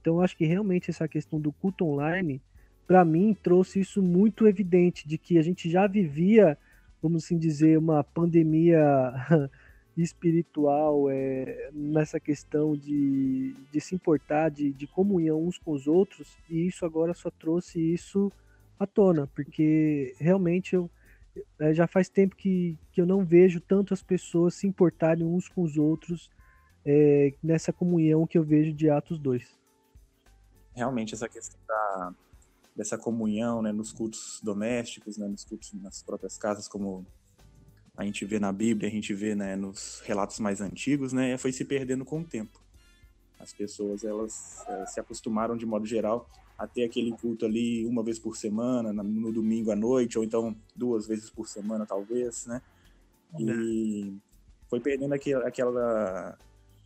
[0.00, 2.40] Então, acho que realmente essa questão do culto online
[2.88, 6.56] para mim, trouxe isso muito evidente, de que a gente já vivia,
[7.02, 8.80] vamos assim dizer, uma pandemia
[10.02, 16.36] espiritual é, nessa questão de, de se importar, de, de comunhão uns com os outros,
[16.48, 18.30] e isso agora só trouxe isso
[18.78, 20.90] à tona, porque realmente eu,
[21.58, 25.62] é, já faz tempo que, que eu não vejo tantas pessoas se importarem uns com
[25.62, 26.30] os outros
[26.84, 29.58] é, nessa comunhão que eu vejo de Atos 2.
[30.74, 32.14] Realmente, essa questão da,
[32.76, 37.04] dessa comunhão, né, nos cultos domésticos, né, nos cultos nas próprias casas, como
[37.98, 41.50] a gente vê na Bíblia, a gente vê, né, nos relatos mais antigos, né, foi
[41.50, 42.62] se perdendo com o tempo.
[43.40, 48.04] As pessoas, elas é, se acostumaram, de modo geral, a ter aquele culto ali uma
[48.04, 52.62] vez por semana, no domingo à noite, ou então duas vezes por semana, talvez, né,
[53.36, 54.16] e
[54.68, 56.38] foi perdendo aquela, aquela,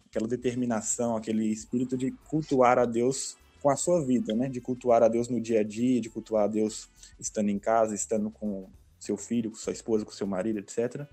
[0.07, 4.49] aquela determinação, aquele espírito de cultuar a Deus com a sua vida, né?
[4.49, 7.95] De cultuar a Deus no dia a dia, de cultuar a Deus estando em casa,
[7.95, 8.69] estando com
[9.03, 11.05] seu filho, com sua esposa, com seu marido, etc.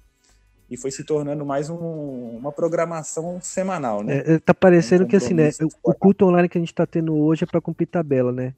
[0.69, 4.21] E foi se tornando mais um, uma programação semanal, né?
[4.25, 5.49] É, tá parecendo um que assim, né?
[5.84, 8.54] O culto online que a gente tá tendo hoje é para cumprir tabela, né?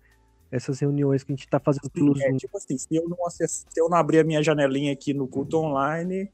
[0.52, 2.36] Essas reuniões que a gente tá fazendo pelo Zoom.
[2.36, 3.65] É, tipo assim, se eu, não acess...
[3.70, 6.30] se eu não abrir a minha janelinha aqui no culto online,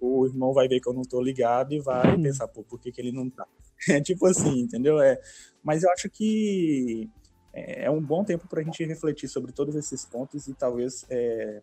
[0.00, 2.22] o irmão vai ver que eu não tô ligado e vai hum.
[2.22, 3.46] pensar, pô, por que, que ele não tá?
[3.88, 5.00] É tipo assim, entendeu?
[5.00, 5.16] É,
[5.62, 7.08] mas eu acho que
[7.52, 11.06] é, é um bom tempo para a gente refletir sobre todos esses pontos e talvez
[11.08, 11.62] é,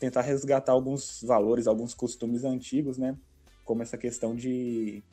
[0.00, 3.16] tentar resgatar alguns valores, alguns costumes antigos, né?
[3.64, 5.04] Como essa questão de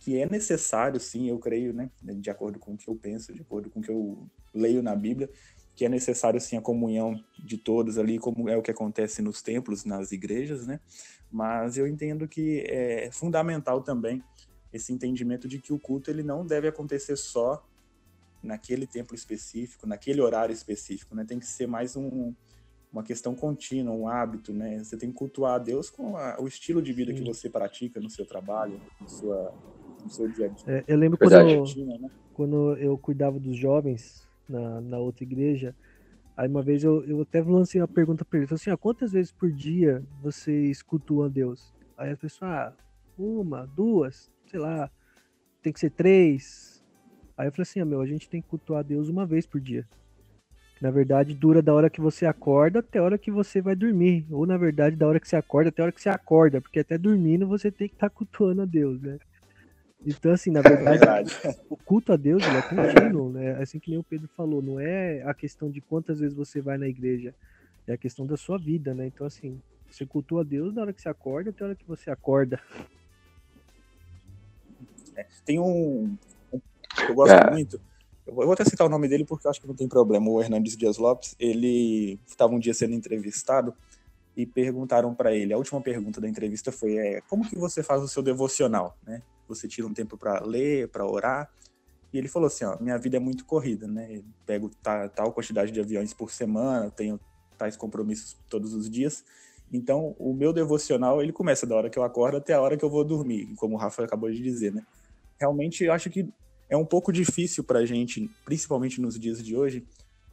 [0.00, 1.90] que é necessário, sim, eu creio, né?
[2.02, 4.96] De acordo com o que eu penso, de acordo com o que eu leio na
[4.96, 5.30] Bíblia,
[5.76, 9.40] que é necessário sim a comunhão de todos ali, como é o que acontece nos
[9.40, 10.80] templos, nas igrejas, né?
[11.30, 14.22] Mas eu entendo que é fundamental também
[14.72, 17.64] esse entendimento de que o culto ele não deve acontecer só
[18.42, 21.24] naquele templo específico, naquele horário específico, né?
[21.24, 22.34] Tem que ser mais um,
[22.92, 24.82] uma questão contínua, um hábito, né?
[24.82, 27.18] Você tem que cultuar a Deus com a, o estilo de vida Sim.
[27.18, 29.54] que você pratica no seu trabalho, no, sua,
[30.02, 30.64] no seu dia a dia.
[30.66, 31.64] É, eu lembro quando eu,
[31.98, 32.10] né?
[32.34, 35.74] quando eu cuidava dos jovens na, na outra igreja,
[36.36, 39.30] aí uma vez eu, eu até lancei uma pergunta para eles, assim, ah, quantas vezes
[39.30, 41.72] por dia vocês cultuam a Deus?
[41.96, 42.72] Aí a pessoa, ah,
[43.16, 44.90] uma, duas, sei lá,
[45.62, 46.82] tem que ser três.
[47.36, 49.60] Aí eu falei assim, ah, meu, a gente tem que cultuar Deus uma vez por
[49.60, 49.86] dia.
[50.80, 54.26] Na verdade, dura da hora que você acorda até a hora que você vai dormir.
[54.30, 56.60] Ou, na verdade, da hora que você acorda até a hora que você acorda.
[56.60, 59.18] Porque até dormindo você tem que estar tá cultuando a Deus, né?
[60.06, 61.30] Então, assim, na verdade,
[61.68, 63.60] o culto a Deus é contínuo, né?
[63.60, 66.78] Assim que nem o Pedro falou, não é a questão de quantas vezes você vai
[66.78, 67.34] na igreja,
[67.86, 69.06] é a questão da sua vida, né?
[69.06, 71.86] Então, assim, você cultua a Deus na hora que você acorda até a hora que
[71.86, 72.58] você acorda.
[75.14, 76.16] É, tem um,
[76.50, 76.60] um
[77.06, 77.50] eu gosto é.
[77.50, 77.80] muito.
[78.30, 80.30] Eu vou até citar o nome dele porque eu acho que não tem problema.
[80.30, 83.74] O Hernandes Dias Lopes, ele estava um dia sendo entrevistado
[84.36, 85.52] e perguntaram para ele.
[85.52, 89.22] A última pergunta da entrevista foi: é, como que você faz o seu devocional, né?
[89.48, 91.50] Você tira um tempo para ler, para orar?
[92.12, 94.22] E ele falou assim: ó, minha vida é muito corrida, né?
[94.46, 94.70] Pego
[95.14, 97.18] tal quantidade de aviões por semana, tenho
[97.58, 99.24] tais compromissos todos os dias.
[99.72, 102.84] Então, o meu devocional, ele começa da hora que eu acordo até a hora que
[102.84, 104.84] eu vou dormir, como o Rafa acabou de dizer, né?
[105.40, 106.28] realmente eu acho que
[106.70, 109.84] é um pouco difícil para a gente, principalmente nos dias de hoje,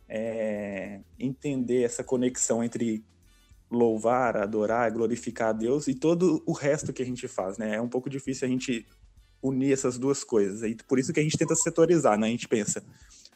[0.08, 3.04] é, entender essa conexão entre
[3.70, 7.76] louvar, adorar, glorificar a Deus e todo o resto que a gente faz, né?
[7.76, 8.86] É um pouco difícil a gente
[9.42, 10.64] unir essas duas coisas.
[10.64, 12.28] E por isso que a gente tenta setorizar, né?
[12.28, 12.82] A gente pensa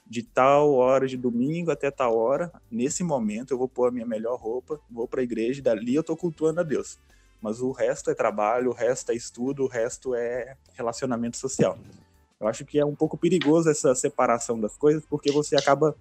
[0.08, 4.06] de tal hora de domingo até tal hora, nesse momento eu vou pôr a minha
[4.06, 6.98] melhor roupa, vou para a igreja e dali eu tô cultuando a Deus
[7.42, 11.78] mas o resto é trabalho, o resto é estudo, o resto é relacionamento social.
[12.42, 15.96] Eu acho que é um pouco perigoso essa separação das coisas, porque você acaba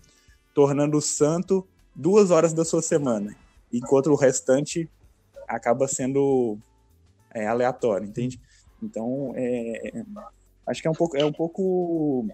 [0.55, 3.37] tornando o santo duas horas da sua semana,
[3.71, 4.91] enquanto o restante
[5.47, 6.59] acaba sendo
[7.31, 8.41] é, aleatório, entende?
[8.83, 10.03] Então, é,
[10.67, 12.27] acho que é um pouco, é um pouco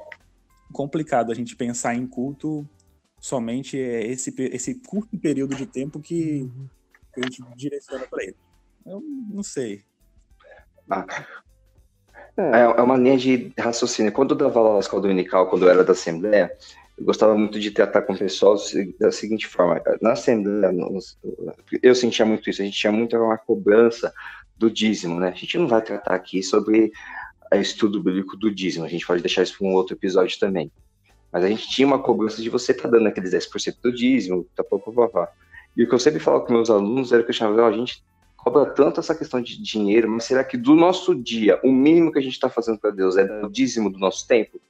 [0.72, 2.64] complicado a gente pensar em culto
[3.18, 6.68] somente esse, esse curto período de tempo que, uhum.
[7.12, 8.36] que a gente direciona para ele.
[8.84, 9.84] Eu não sei.
[10.88, 11.04] Ah,
[12.36, 14.12] é, é uma linha de raciocínio.
[14.12, 16.52] Quando eu dava aula na escola dominical, quando eu era da Assembleia,
[16.98, 18.56] eu gostava muito de tratar com o pessoal
[18.98, 20.72] da seguinte forma: na Assembleia,
[21.82, 24.12] eu sentia muito isso, a gente tinha muito uma cobrança
[24.56, 25.28] do dízimo, né?
[25.28, 26.92] A gente não vai tratar aqui sobre
[27.54, 30.70] estudo bíblico do dízimo, a gente pode deixar isso para um outro episódio também.
[31.32, 34.46] Mas a gente tinha uma cobrança de você estar tá dando aqueles 10% do dízimo,
[34.54, 35.32] tá, pá, pá, pá.
[35.76, 38.02] E o que eu sempre falo com meus alunos era que eu chamava, a gente
[38.46, 42.18] cobra tanto essa questão de dinheiro, mas será que do nosso dia, o mínimo que
[42.20, 44.60] a gente está fazendo para Deus é o dízimo do nosso tempo?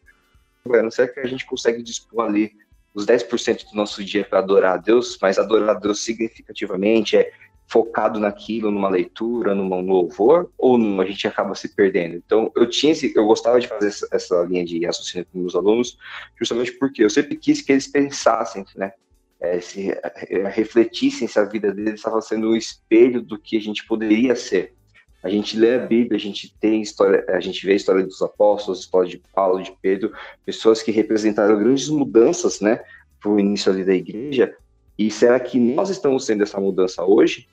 [0.64, 2.52] Bueno, será que a gente consegue dispor ali
[2.94, 7.30] os 10% do nosso dia para adorar a Deus, mas adorar a Deus significativamente é
[7.68, 12.14] focado naquilo, numa leitura, num louvor, ou não, a gente acaba se perdendo.
[12.14, 15.54] Então, eu tinha esse, eu gostava de fazer essa, essa linha de raciocínio com meus
[15.54, 15.98] alunos,
[16.38, 18.92] justamente porque eu sempre quis que eles pensassem, né,
[19.40, 23.61] é, se é, refletissem se a vida deles estava sendo um espelho do que a
[23.61, 24.75] gente poderia ser.
[25.22, 28.22] A gente lê a Bíblia, a gente tem história, a gente vê a história dos
[28.22, 30.12] apóstolos, a história de Paulo, de Pedro,
[30.44, 32.81] pessoas que representaram grandes mudanças, né,
[33.20, 34.55] para o início ali da igreja.
[34.99, 37.49] E será que nós estamos sendo essa mudança hoje?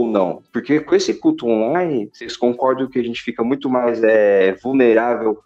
[0.00, 0.42] ou não?
[0.52, 5.38] Porque com esse culto online, vocês concordam que a gente fica muito mais é, vulnerável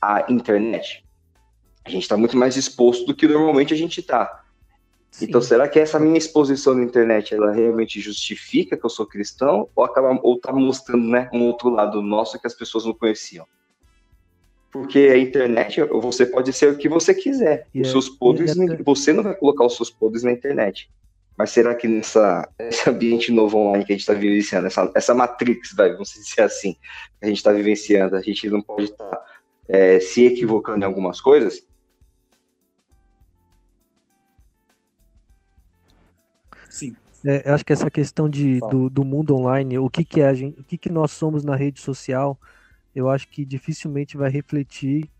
[0.00, 1.04] à internet?
[1.84, 4.43] A gente está muito mais exposto do que normalmente a gente está.
[5.22, 9.68] Então, será que essa minha exposição na internet, ela realmente justifica que eu sou cristão
[9.74, 13.46] ou acaba ou tá mostrando, né, um outro lado nosso que as pessoas não conheciam?
[14.72, 17.68] Porque a internet, você pode ser o que você quiser.
[17.72, 20.90] os é, seus podres, você não vai colocar os seus podres na internet.
[21.38, 25.14] Mas será que nessa, nesse ambiente novo online que a gente está vivenciando, essa, essa
[25.14, 26.74] matrix, vai, vamos dizer assim,
[27.20, 29.24] que a gente está vivenciando, a gente não pode estar tá,
[29.68, 31.64] é, se equivocando em algumas coisas?
[37.24, 40.26] É, eu acho que essa questão de, do, do, mundo online, o que, que é
[40.26, 42.38] a gente, o que, que nós somos na rede social,
[42.94, 45.10] eu acho que dificilmente vai refletir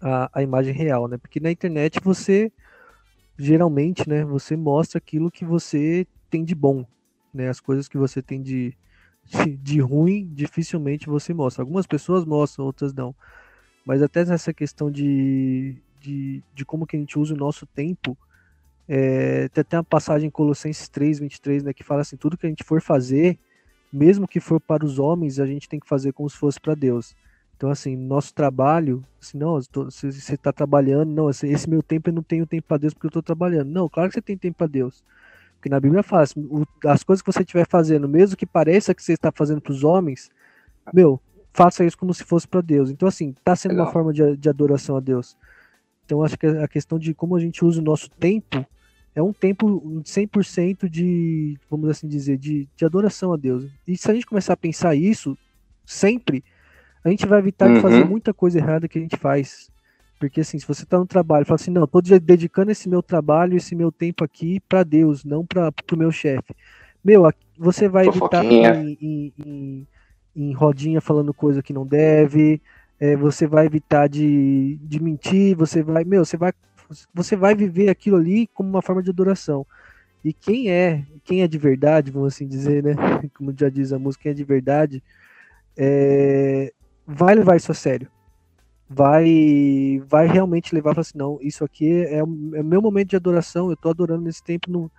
[0.00, 1.18] a, a imagem real, né?
[1.18, 2.52] Porque na internet você
[3.38, 6.84] geralmente, né, você mostra aquilo que você tem de bom,
[7.32, 8.76] né, as coisas que você tem de,
[9.24, 11.62] de, de, ruim, dificilmente você mostra.
[11.62, 13.14] Algumas pessoas mostram, outras não.
[13.84, 18.18] Mas até nessa questão de, de, de como que a gente usa o nosso tempo,
[18.88, 22.46] é, tem até uma passagem em Colossenses 3, 23, né, que fala assim, tudo que
[22.46, 23.38] a gente for fazer,
[23.92, 26.74] mesmo que for para os homens, a gente tem que fazer como se fosse para
[26.74, 27.14] Deus.
[27.56, 32.14] Então, assim, nosso trabalho, assim, não, você está trabalhando, não, esse, esse, meu tempo eu
[32.14, 33.68] não tenho tempo para Deus porque eu estou trabalhando.
[33.68, 35.02] Não, claro que você tem tempo para Deus.
[35.56, 38.94] Porque na Bíblia fala, assim, o, as coisas que você estiver fazendo, mesmo que pareça
[38.94, 40.30] que você está fazendo para os homens,
[40.94, 41.20] meu,
[41.52, 42.90] faça isso como se fosse para Deus.
[42.90, 43.86] Então, assim, está sendo Legal.
[43.86, 45.36] uma forma de, de adoração a Deus.
[46.04, 48.64] Então, acho que a questão de como a gente usa o nosso tempo
[49.14, 53.66] é um tempo 100% de, vamos assim dizer, de, de adoração a Deus.
[53.86, 55.36] E se a gente começar a pensar isso
[55.84, 56.44] sempre,
[57.04, 57.74] a gente vai evitar uhum.
[57.74, 58.08] de fazer uhum.
[58.08, 59.70] muita coisa errada que a gente faz.
[60.18, 63.56] Porque assim, se você está no trabalho, fala assim, não, estou dedicando esse meu trabalho,
[63.56, 66.54] esse meu tempo aqui para Deus, não para o meu chefe.
[67.04, 67.22] Meu,
[67.56, 68.66] você vai evitar em,
[69.00, 69.86] em, em,
[70.34, 72.60] em, rodinha falando coisa que não deve,
[72.98, 76.52] é, você vai evitar de, de mentir, você vai, meu, você vai,
[77.12, 79.66] você vai viver aquilo ali como uma forma de adoração.
[80.24, 82.94] E quem é, quem é de verdade, vamos assim dizer, né?
[83.36, 85.02] Como já diz a música, quem é de verdade,
[85.76, 86.72] é,
[87.06, 88.10] vai levar isso a sério.
[88.90, 93.16] Vai vai realmente levar para assim, não, isso aqui é é o, meu momento de
[93.16, 94.90] adoração, eu estou adorando nesse tempo, não,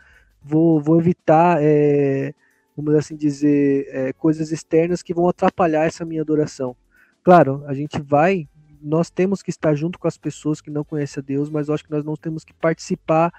[0.41, 2.33] vou, vou evitar, é,
[2.75, 6.75] vamos assim dizer, é, coisas externas que vão atrapalhar essa minha adoração.
[7.23, 8.47] Claro, a gente vai,
[8.81, 11.73] nós temos que estar junto com as pessoas que não conhecem a Deus, mas eu
[11.73, 13.31] acho que nós não temos que participar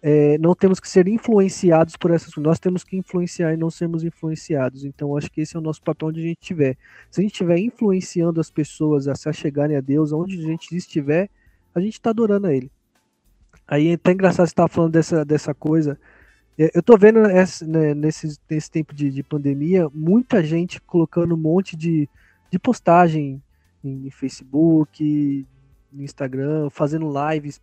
[0.00, 3.70] é, não temos que ser influenciados por essas coisas, nós temos que influenciar e não
[3.70, 4.84] sermos influenciados.
[4.84, 6.76] Então, acho que esse é o nosso papel onde a gente estiver.
[7.10, 10.74] Se a gente estiver influenciando as pessoas a se achegarem a Deus, onde a gente
[10.76, 11.28] estiver,
[11.74, 12.70] a gente está adorando a Ele.
[13.66, 15.98] Aí é até engraçado você estar falando dessa, dessa coisa.
[16.56, 21.34] É, eu estou vendo essa, né, nesse, nesse tempo de, de, pandemia muita gente colocando
[21.34, 22.08] um monte de,
[22.50, 23.42] de postagem
[23.82, 25.46] em Facebook,
[25.92, 27.60] no Instagram, fazendo lives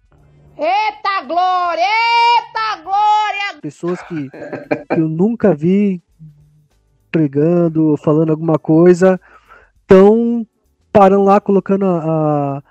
[0.58, 1.84] Eita glória!
[1.84, 3.62] Eita glória!
[3.62, 6.02] Pessoas que, que eu nunca vi
[7.12, 9.20] pregando, falando alguma coisa,
[9.82, 10.48] estão
[10.94, 12.64] parando lá, colocando a,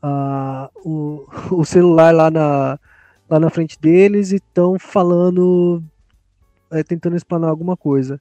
[0.00, 2.78] a, o, o celular lá na,
[3.28, 5.82] lá na frente deles e estão falando
[6.70, 8.20] é, tentando explanar alguma coisa.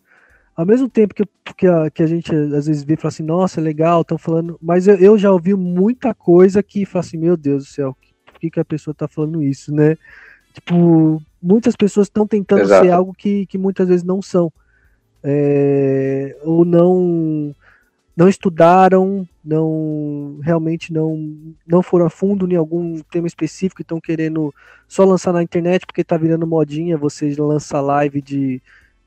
[0.62, 1.24] Ao mesmo tempo que,
[1.58, 4.16] que, a, que a gente às vezes vê e fala assim, nossa, é legal, estão
[4.16, 4.60] falando.
[4.62, 7.98] Mas eu, eu, já ouvi muita coisa que fala assim, meu Deus do céu,
[8.28, 9.98] por que, que a pessoa está falando isso, né?
[10.54, 12.86] Tipo, muitas pessoas estão tentando Exato.
[12.86, 14.54] ser algo que, que muitas vezes não são.
[15.24, 17.56] É, ou não
[18.16, 24.00] não estudaram, não realmente não não foram a fundo em algum tema específico e estão
[24.00, 24.54] querendo
[24.88, 28.62] só lançar na internet porque está virando modinha você lançar live de,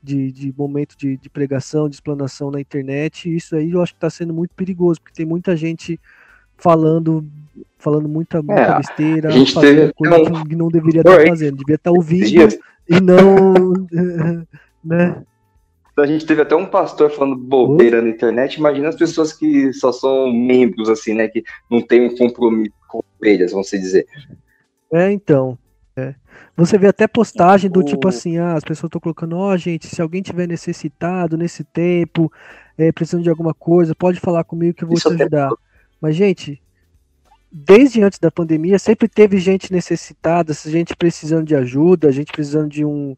[0.05, 3.33] de, de momento de, de, pregação, de explanação na internet.
[3.33, 5.99] isso aí eu acho que está sendo muito perigoso, porque tem muita gente
[6.57, 7.25] falando
[7.77, 11.57] falando muita, muita é, besteira, fazendo teve, coisa não, que não deveria estar tá fazendo,
[11.57, 12.47] devia estar tá ouvindo
[12.89, 13.53] e não
[14.83, 15.23] né?
[15.91, 18.55] Então a gente teve até um pastor falando bobeira na internet.
[18.55, 21.29] Imagina as pessoas que só são membros, assim, né?
[21.29, 21.41] Que
[21.71, 24.05] não tem um compromisso com ovelhas, vamos dizer.
[24.91, 25.57] É, então.
[25.97, 26.13] É.
[26.57, 29.87] Você vê até postagem do tipo assim, ah, as pessoas estão colocando, ó, oh, gente,
[29.87, 32.31] se alguém tiver necessitado nesse tempo,
[32.77, 35.49] é, precisando de alguma coisa, pode falar comigo que eu vou Isso te ajudar.
[36.01, 36.61] Mas, gente,
[37.49, 42.83] desde antes da pandemia, sempre teve gente necessitada, gente precisando de ajuda, gente precisando de
[42.83, 43.15] um,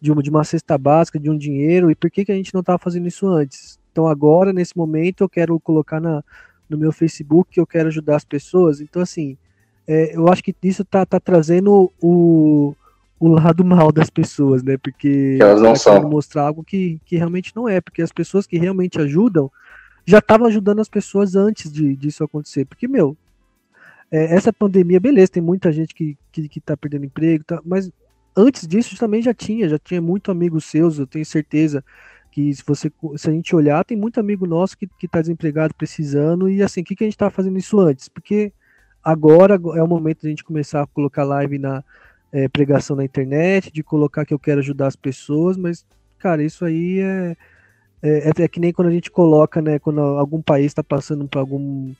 [0.00, 2.52] de uma, de uma cesta básica, de um dinheiro, e por que, que a gente
[2.52, 3.78] não estava fazendo isso antes?
[3.92, 6.24] Então agora, nesse momento, eu quero colocar na,
[6.68, 8.80] no meu Facebook que eu quero ajudar as pessoas.
[8.80, 9.38] Então, assim,
[9.86, 12.74] é, eu acho que isso tá, tá trazendo o,
[13.18, 14.76] o lado mal das pessoas, né?
[14.76, 16.08] Porque elas não tá são.
[16.08, 19.50] mostrar algo que, que realmente não é, porque as pessoas que realmente ajudam
[20.04, 22.64] já estavam ajudando as pessoas antes de, disso acontecer.
[22.64, 23.16] Porque, meu,
[24.10, 27.90] é, essa pandemia, beleza, tem muita gente que, que, que tá perdendo emprego, tá, mas
[28.36, 31.84] antes disso também já tinha, já tinha muito amigos seus, eu tenho certeza
[32.30, 35.74] que se você se a gente olhar, tem muito amigo nosso que, que tá desempregado,
[35.74, 38.08] precisando, e assim, o que, que a gente tá fazendo isso antes?
[38.08, 38.52] Porque
[39.06, 41.84] agora é o momento de a gente começar a colocar live na
[42.32, 45.86] é, pregação na internet, de colocar que eu quero ajudar as pessoas, mas,
[46.18, 47.36] cara, isso aí é,
[48.02, 51.28] é, é, é que nem quando a gente coloca, né, quando algum país está passando
[51.28, 51.94] por algum,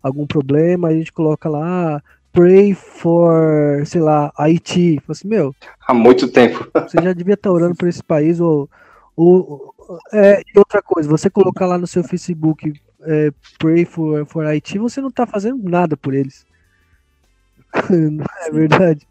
[0.00, 2.02] algum problema, a gente coloca lá, ah,
[2.32, 5.00] pray for, sei lá, Haiti.
[5.00, 5.52] Falei assim, meu.
[5.84, 6.70] Há muito tempo.
[6.86, 8.38] Você já devia estar orando por esse país.
[8.40, 8.70] Ou,
[9.16, 9.74] ou,
[10.12, 14.78] é, e outra coisa, você colocar lá no seu Facebook é, pray for, for Haiti,
[14.78, 16.46] você não está fazendo nada por eles.
[17.90, 19.06] Não é verdade?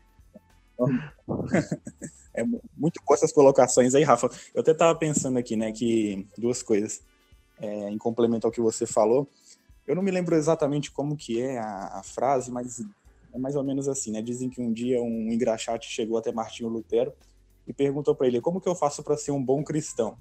[2.34, 4.30] É muito boa essas colocações aí, Rafa.
[4.54, 7.02] Eu até estava pensando aqui, né, que duas coisas.
[7.60, 9.28] É, em complemento ao que você falou,
[9.86, 12.80] eu não me lembro exatamente como que é a, a frase, mas
[13.34, 14.22] é mais ou menos assim, né?
[14.22, 17.14] Dizem que um dia um engraxate chegou até Martinho Lutero
[17.68, 20.18] e perguntou para ele como que eu faço para ser um bom cristão.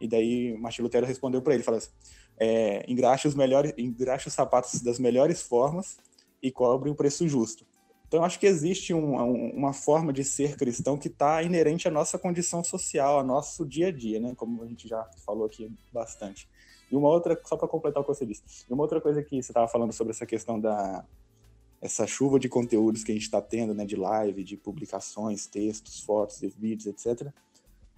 [0.00, 1.90] E daí Martinho Lutero respondeu para ele, falou assim,
[2.38, 2.86] é,
[3.26, 5.98] os melhores, engraxe os sapatos das melhores formas
[6.42, 7.66] e cobre o preço justo.
[8.08, 11.86] Então, eu acho que existe um, um, uma forma de ser cristão que está inerente
[11.86, 14.32] à nossa condição social, ao nosso dia a dia, né?
[14.34, 16.48] Como a gente já falou aqui bastante.
[16.90, 19.42] E uma outra, só para completar o que você disse, e uma outra coisa que
[19.42, 21.04] você estava falando sobre essa questão da,
[21.82, 26.00] essa chuva de conteúdos que a gente está tendo, né, de live, de publicações, textos,
[26.00, 27.30] fotos, vídeos, etc.,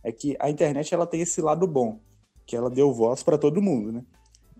[0.02, 2.00] é que a internet ela tem esse lado bom,
[2.46, 4.04] que ela deu voz para todo mundo, né?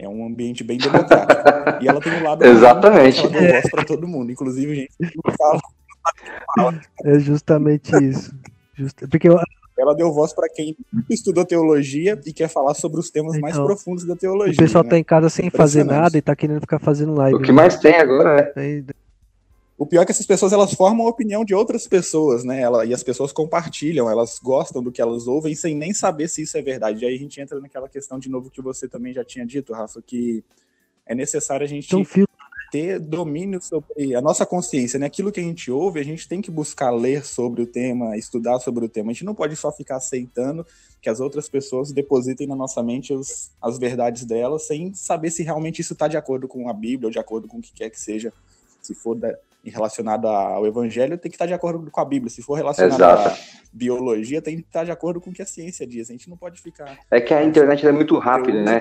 [0.01, 1.85] É um ambiente bem democrático.
[1.85, 3.23] e ela tem um lado Exatamente.
[3.23, 5.61] Bom, ela deu voz para todo mundo, inclusive gente que fala.
[7.05, 8.35] É justamente isso.
[8.75, 8.97] Just...
[9.11, 9.39] Porque eu...
[9.79, 10.75] ela deu voz para quem
[11.11, 14.55] estudou teologia e quer falar sobre os temas então, mais profundos da teologia.
[14.55, 14.91] O pessoal né?
[14.91, 17.37] tá em casa sem fazer nada e tá querendo ficar fazendo live.
[17.37, 18.83] O que mais tem agora é.
[19.81, 22.61] O pior é que essas pessoas elas formam a opinião de outras pessoas, né?
[22.61, 26.43] Ela, e as pessoas compartilham, elas gostam do que elas ouvem sem nem saber se
[26.43, 27.03] isso é verdade.
[27.03, 29.73] E aí a gente entra naquela questão de novo que você também já tinha dito,
[29.73, 30.45] Rafa, que
[31.07, 32.05] é necessário a gente então,
[32.71, 35.07] ter domínio sobre a nossa consciência, né?
[35.07, 38.61] Aquilo que a gente ouve, a gente tem que buscar ler sobre o tema, estudar
[38.61, 39.13] sobre o tema.
[39.13, 40.67] A gente não pode só ficar aceitando
[41.01, 45.43] que as outras pessoas depositem na nossa mente os, as verdades delas sem saber se
[45.43, 47.89] realmente isso está de acordo com a Bíblia ou de acordo com o que quer
[47.89, 48.31] que seja.
[48.83, 52.31] Se for da, relacionado ao evangelho tem que estar de acordo com a Bíblia.
[52.31, 53.29] Se for relacionado Exato.
[53.29, 53.37] à
[53.73, 56.09] biologia, tem que estar de acordo com o que a ciência diz.
[56.09, 56.99] A gente não pode ficar.
[57.11, 58.81] É que a internet é muito rápida, né?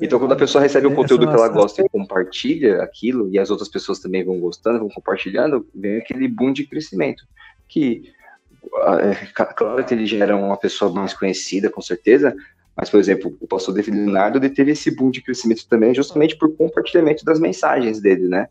[0.00, 3.50] Então, quando a pessoa recebe o conteúdo que ela gosta e compartilha aquilo, e as
[3.50, 7.24] outras pessoas também vão gostando, vão compartilhando, vem aquele boom de crescimento.
[7.68, 8.10] Que,
[8.64, 12.34] é, claro que ele gera uma pessoa mais conhecida, com certeza,
[12.76, 16.54] mas, por exemplo, o pastor David Leonardo teve esse boom de crescimento também justamente por
[16.56, 18.48] compartilhamento das mensagens dele, né?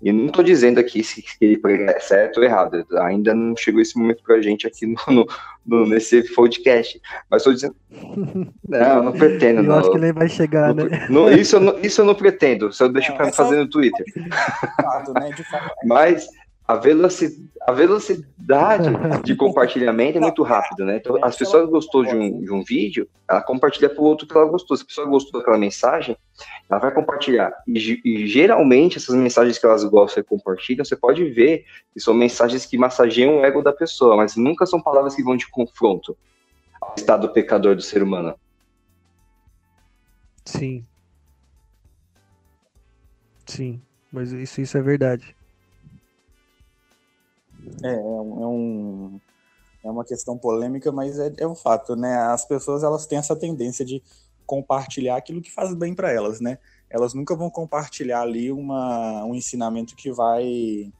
[0.00, 3.98] E não estou dizendo aqui se, ele é certo ou errado, ainda não chegou esse
[3.98, 5.26] momento para a gente aqui no, no,
[5.66, 7.00] no, nesse podcast.
[7.28, 7.76] Mas estou dizendo.
[8.68, 9.60] Não, não pretendo.
[9.60, 11.06] Eu não, acho que ele vai chegar, não, né?
[11.08, 14.04] Não, isso, eu não, isso eu não pretendo, só deixo para fazer no Twitter.
[14.14, 14.28] Né,
[15.86, 16.28] mas,
[16.68, 18.90] a, velocidade, a velocidade
[19.24, 20.98] de compartilhamento é muito rápido, né?
[20.98, 24.36] Então, as pessoas gostou de um, de um vídeo, ela compartilha para o outro que
[24.36, 24.76] ela gostou.
[24.76, 26.14] Se a pessoa gostou daquela mensagem,
[26.68, 27.54] ela vai compartilhar.
[27.66, 31.64] E, e, geralmente, essas mensagens que elas gostam e compartilham, você pode ver
[31.94, 35.38] que são mensagens que massageiam o ego da pessoa, mas nunca são palavras que vão
[35.38, 36.14] de confronto
[36.78, 38.34] ao estado pecador do ser humano.
[40.44, 40.84] Sim.
[43.46, 43.80] Sim,
[44.12, 45.37] mas isso, isso é verdade.
[47.82, 49.20] É, é, um,
[49.84, 52.16] é uma questão polêmica, mas é, é um fato, né?
[52.16, 54.02] As pessoas elas têm essa tendência de
[54.46, 56.58] compartilhar aquilo que faz bem para elas, né?
[56.90, 60.90] Elas nunca vão compartilhar ali uma, um ensinamento que vai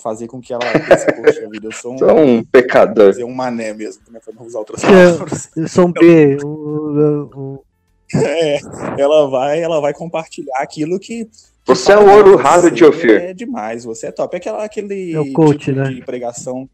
[0.00, 3.14] fazer com que ela pense, poxa vida, eu sou um, sou um pecador.
[3.22, 4.18] um mané mesmo, né?
[4.18, 5.50] Pra não usar outras palavras.
[5.54, 7.58] Eu sou um B, um, um...
[8.12, 8.58] É,
[8.98, 11.30] ela vai, ela vai compartilhar aquilo que
[11.66, 13.20] você é o ouro raro de Ofir.
[13.20, 14.34] É demais, você é top.
[14.34, 15.90] É aquela, aquele é o coach, tipo né?
[15.90, 16.68] de pregação.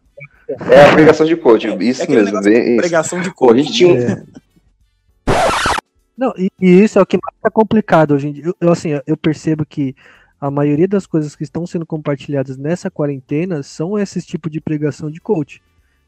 [0.49, 2.41] É a pregação de coach, é, isso é mesmo.
[2.41, 3.49] Bem, pregação de coach.
[3.49, 4.22] Pô, a gente tinha é.
[6.16, 8.45] Não, e, e, isso é o que mais tá complicado hoje em dia.
[8.47, 9.95] Eu, eu, assim, eu percebo que
[10.41, 15.11] a maioria das coisas que estão sendo compartilhadas nessa quarentena são esses tipos de pregação
[15.11, 15.61] de coach.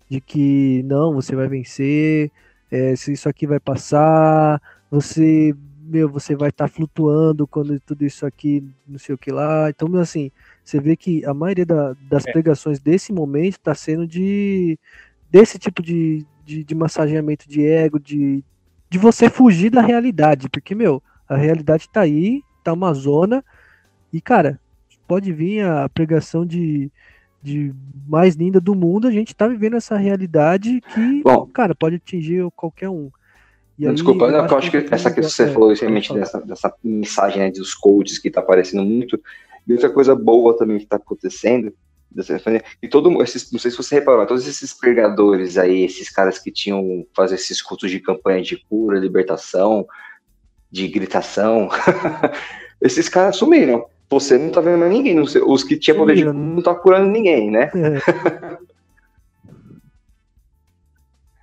[0.09, 2.31] De que não, você vai vencer,
[2.70, 5.55] é, se isso aqui vai passar, você
[5.89, 9.70] meu, você vai estar tá flutuando quando tudo isso aqui, não sei o que lá.
[9.70, 10.30] Então, assim,
[10.64, 12.32] você vê que a maioria da, das é.
[12.32, 14.78] pregações desse momento está sendo de
[15.30, 18.43] desse tipo de, de, de, massageamento de ego, de,
[18.89, 23.45] de você fugir da realidade, porque, meu, a realidade está aí, tá uma zona,
[24.12, 24.59] e, cara,
[25.07, 26.91] pode vir a pregação de,
[27.43, 27.74] de
[28.07, 32.51] mais linda do mundo, a gente tá vivendo essa realidade que, Bom, cara, pode atingir
[32.57, 33.11] qualquer um.
[33.81, 36.41] Aí, Desculpa, eu, acho, eu acho que, que essa que você é, falou, realmente, dessa,
[36.41, 39.20] dessa mensagem né, dos coaches que está aparecendo muito,
[39.66, 41.72] e outra coisa boa também que está acontecendo,
[42.83, 46.51] e todo esses, não sei se você reparou, todos esses pregadores aí, esses caras que
[46.51, 49.87] tinham fazer esses cultos de campanha de cura, libertação,
[50.70, 51.68] de gritação,
[52.81, 53.85] esses caras sumiram.
[54.11, 57.11] Você não tá vendo mais ninguém, sei, os que tinham poder de não tá curando
[57.11, 57.70] ninguém, né?
[57.74, 58.59] É.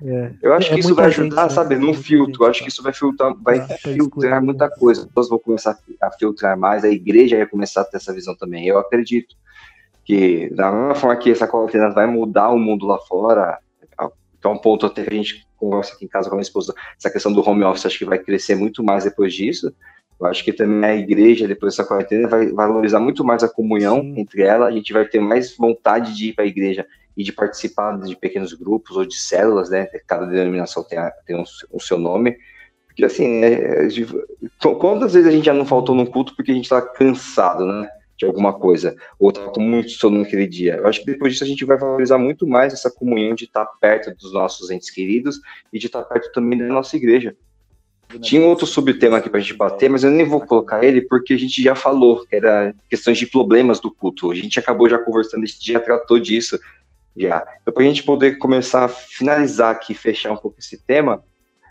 [0.04, 0.32] É.
[0.42, 1.82] Eu acho é que isso vai ajudar, gente, sabe, né?
[1.82, 2.44] num filtro.
[2.44, 5.02] Eu acho que isso vai filtrar, vai é, filtrar muita coisa.
[5.02, 8.36] As pessoas vão começar a filtrar mais, a igreja vai começar a ter essa visão
[8.36, 8.68] também.
[8.68, 9.36] Eu acredito
[10.04, 13.58] que, da mesma forma que essa quarentena vai mudar o mundo lá fora,
[14.42, 16.44] que é um ponto até que a gente conversa aqui em casa com a minha
[16.44, 19.74] esposa, essa questão do home office, acho que vai crescer muito mais depois disso.
[20.20, 24.02] Eu acho que também a igreja, depois dessa quarentena, vai valorizar muito mais a comunhão
[24.02, 24.20] Sim.
[24.20, 24.68] entre ela.
[24.68, 26.86] A gente vai ter mais vontade de ir para a igreja
[27.16, 29.86] e de participar de pequenos grupos ou de células, né?
[30.06, 32.38] Cada denominação tem, a, tem um, o seu nome.
[32.88, 36.56] Porque, assim, é, é, quantas vezes a gente já não faltou num culto porque a
[36.56, 37.90] gente estava cansado, né?
[38.18, 40.76] De alguma coisa, ou estava com muito sono naquele dia.
[40.76, 43.66] Eu acho que depois disso a gente vai valorizar muito mais essa comunhão de estar
[43.82, 45.42] perto dos nossos entes queridos
[45.74, 47.36] e de estar perto também da nossa igreja.
[48.22, 51.34] Tinha outro subtema aqui para a gente bater, mas eu nem vou colocar ele porque
[51.34, 54.32] a gente já falou, que era questões de problemas do culto.
[54.32, 56.58] A gente acabou já conversando, a gente já tratou disso
[57.16, 57.46] já.
[57.62, 61.24] Então, para a gente poder começar a finalizar aqui, fechar um pouco esse tema,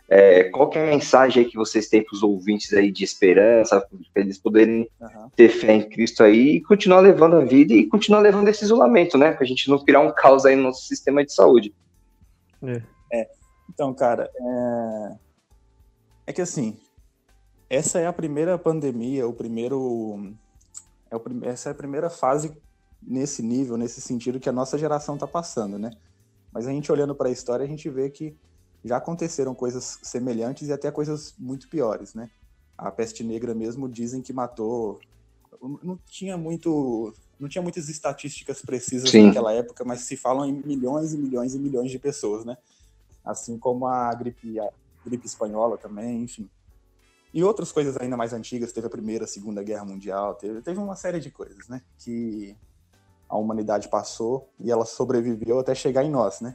[0.09, 3.81] é, qual que é a mensagem que vocês têm para os ouvintes aí de esperança,
[4.13, 5.31] para eles poderem uhum.
[5.35, 9.17] ter fé em Cristo aí e continuar levando a vida e continuar levando esse isolamento,
[9.17, 9.33] né?
[9.33, 11.75] Para a gente não criar um caos aí no nosso sistema de saúde.
[12.63, 12.83] É.
[13.13, 13.29] é.
[13.73, 15.17] Então, cara, é...
[16.29, 16.77] é que assim,
[17.69, 20.35] essa é a primeira pandemia, o primeiro.
[21.11, 21.41] É o prim...
[21.45, 22.55] Essa é a primeira fase
[23.07, 25.91] nesse nível, nesse sentido que a nossa geração está passando, né?
[26.53, 28.37] Mas a gente olhando para a história, a gente vê que
[28.85, 32.31] já aconteceram coisas semelhantes e até coisas muito piores, né?
[32.77, 35.01] A peste negra mesmo dizem que matou.
[35.83, 39.27] Não tinha muito, não tinha muitas estatísticas precisas Sim.
[39.27, 42.57] naquela época, mas se falam em milhões e milhões e milhões de pessoas, né?
[43.25, 44.69] Assim como a gripe, a
[45.05, 46.49] gripe espanhola também, enfim.
[47.33, 50.79] E outras coisas ainda mais antigas, teve a Primeira, a Segunda Guerra Mundial, teve, teve
[50.79, 51.83] uma série de coisas, né?
[51.99, 52.57] Que
[53.29, 56.55] a humanidade passou e ela sobreviveu até chegar em nós, né?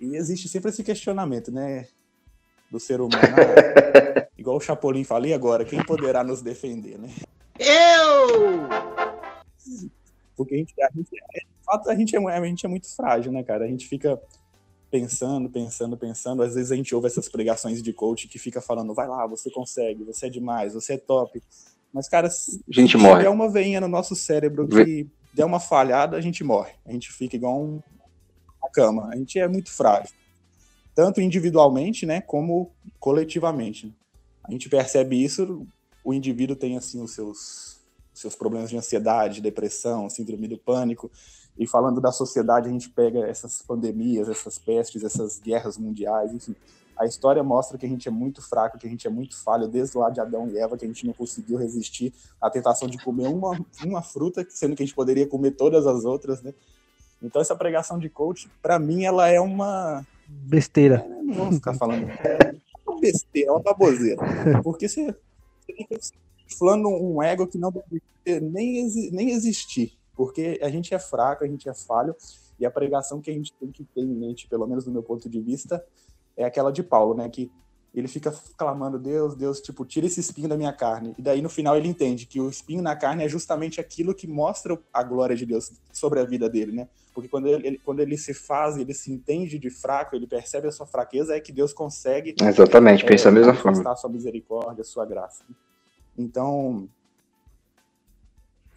[0.00, 1.86] E existe sempre esse questionamento, né?
[2.70, 3.22] Do ser humano.
[3.22, 7.08] Ah, igual o Chapolin falei agora, quem poderá nos defender, né?
[7.58, 8.68] Eu!
[10.36, 13.32] Porque a gente, a gente, de fato, a gente, é, a gente é muito frágil,
[13.32, 13.64] né, cara?
[13.64, 14.20] A gente fica
[14.90, 16.42] pensando, pensando, pensando.
[16.42, 19.50] Às vezes a gente ouve essas pregações de coach que fica falando, vai lá, você
[19.50, 21.42] consegue, você é demais, você é top.
[21.92, 23.18] Mas, cara, se a gente morre.
[23.18, 26.72] tiver uma veinha no nosso cérebro que der uma falhada, a gente morre.
[26.86, 27.82] A gente fica igual um,
[28.58, 29.10] uma cama.
[29.12, 30.14] A gente é muito frágil.
[30.94, 33.94] Tanto individualmente, né, como coletivamente.
[34.42, 35.66] A gente percebe isso,
[36.02, 37.80] o indivíduo tem, assim, os seus,
[38.14, 41.10] seus problemas de ansiedade, depressão, síndrome do pânico,
[41.58, 46.56] E falando da sociedade, a gente pega essas pandemias, essas pestes, essas guerras mundiais, enfim.
[46.96, 49.68] A história mostra que a gente é muito fraco, que a gente é muito falho,
[49.68, 52.98] desde lá de Adão e Eva, que a gente não conseguiu resistir à tentação de
[52.98, 56.54] comer uma, uma fruta, sendo que a gente poderia comer todas as outras, né?
[57.22, 61.06] Então essa pregação de coach, para mim, ela é uma besteira.
[61.08, 62.06] É, não vamos ficar falando
[62.86, 64.22] uma besteira, é uma baboseira,
[64.62, 65.14] porque você,
[65.60, 65.98] você fica
[66.46, 71.46] inflando um ego que não deve nem, nem existir porque a gente é fraco, a
[71.46, 72.16] gente é falho,
[72.58, 75.02] e a pregação que a gente tem que ter em mente, pelo menos do meu
[75.02, 75.84] ponto de vista,
[76.36, 77.28] é aquela de Paulo, né?
[77.28, 77.50] Que
[77.94, 81.14] ele fica clamando, Deus, Deus, tipo, tira esse espinho da minha carne.
[81.16, 84.26] E daí no final ele entende que o espinho na carne é justamente aquilo que
[84.26, 86.88] mostra a glória de Deus sobre a vida dele, né?
[87.14, 90.72] Porque quando ele, quando ele se faz, ele se entende de fraco, ele percebe a
[90.72, 92.34] sua fraqueza, é que Deus consegue.
[92.38, 93.90] Exatamente, é, pensa a mesma forma.
[93.90, 95.42] a sua misericórdia, a sua graça.
[96.18, 96.86] Então,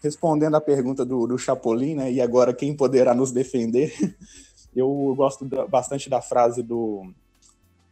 [0.02, 3.92] respondendo à pergunta do, do Chapolin, né, e agora quem poderá nos defender,
[4.74, 7.12] eu gosto da, bastante da frase do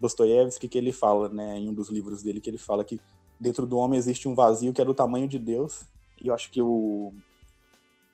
[0.01, 3.01] Dostoiévski que ele fala, né, em um dos livros dele, que ele fala que
[3.39, 5.85] dentro do homem existe um vazio que é do tamanho de Deus,
[6.21, 7.13] e eu acho que o,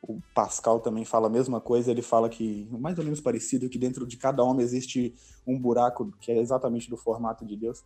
[0.03, 3.79] o Pascal também fala a mesma coisa, ele fala que, mais ou menos parecido, que
[3.79, 5.15] dentro de cada homem existe
[5.47, 7.83] um buraco que é exatamente do formato de Deus,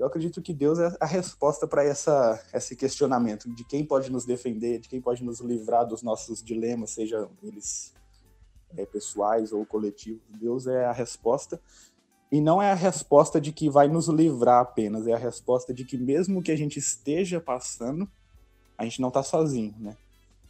[0.00, 4.24] eu acredito que Deus é a resposta para essa esse questionamento de quem pode nos
[4.24, 7.92] defender, de quem pode nos livrar dos nossos dilemas, sejam eles
[8.76, 10.22] é, pessoais ou coletivos.
[10.40, 11.60] Deus é a resposta
[12.30, 15.84] e não é a resposta de que vai nos livrar apenas, é a resposta de
[15.84, 18.08] que mesmo que a gente esteja passando,
[18.78, 19.96] a gente não está sozinho, né?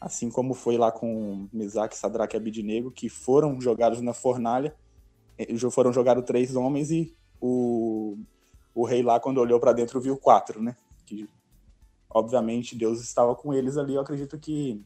[0.00, 4.74] Assim como foi lá com Mesaque, Sadraque e Abidinego, que foram jogados na fornalha,
[5.38, 8.16] eh, foram jogados três homens e o
[8.74, 10.76] o rei lá, quando olhou para dentro, viu quatro, né?
[11.04, 11.28] Que,
[12.08, 13.94] obviamente, Deus estava com eles ali.
[13.94, 14.82] Eu acredito que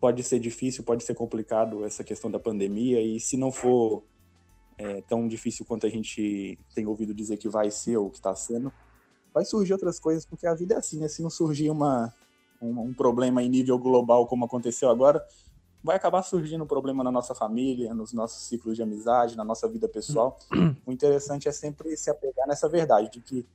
[0.00, 4.02] pode ser difícil, pode ser complicado essa questão da pandemia, e se não for
[4.78, 8.34] é, tão difícil quanto a gente tem ouvido dizer que vai ser ou que está
[8.34, 8.72] sendo,
[9.32, 11.08] vai surgir outras coisas, porque a vida é assim, né?
[11.08, 12.12] Se não surgir uma,
[12.60, 15.24] um, um problema em nível global como aconteceu agora,
[15.82, 19.68] vai acabar surgindo um problema na nossa família, nos nossos ciclos de amizade, na nossa
[19.68, 20.38] vida pessoal.
[20.84, 23.46] O interessante é sempre se apegar nessa verdade de que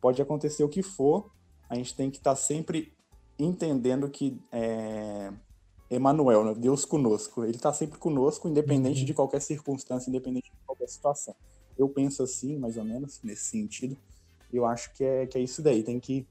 [0.00, 1.30] pode acontecer o que for,
[1.68, 2.92] a gente tem que estar tá sempre
[3.38, 5.32] entendendo que é,
[5.96, 6.54] Emmanuel, né?
[6.56, 9.06] Deus conosco, ele está sempre conosco, independente uhum.
[9.06, 11.34] de qualquer circunstância, independente de qualquer situação.
[11.76, 13.96] Eu penso assim, mais ou menos, nesse sentido.
[14.52, 15.82] Eu acho que é, que é isso daí.
[15.82, 16.26] Tem que,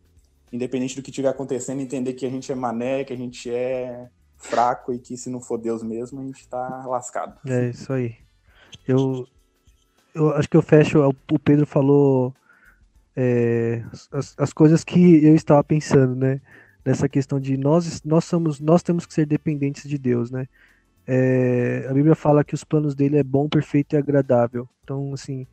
[0.52, 4.10] independente do que estiver acontecendo, entender que a gente é mané, que a gente é
[4.38, 7.40] fraco e que se não for Deus mesmo, a gente tá lascado.
[7.46, 8.16] É isso aí.
[8.88, 9.28] Eu,
[10.14, 11.00] eu acho que eu fecho.
[11.32, 12.34] O Pedro falou
[13.16, 16.42] é, as, as coisas que eu estava pensando, né?
[16.86, 20.48] Nessa questão de nós, nós somos, nós temos que ser dependentes de Deus, né?
[21.06, 24.68] É, a Bíblia fala que os planos dele é bom, perfeito e agradável.
[24.84, 25.46] Então, assim,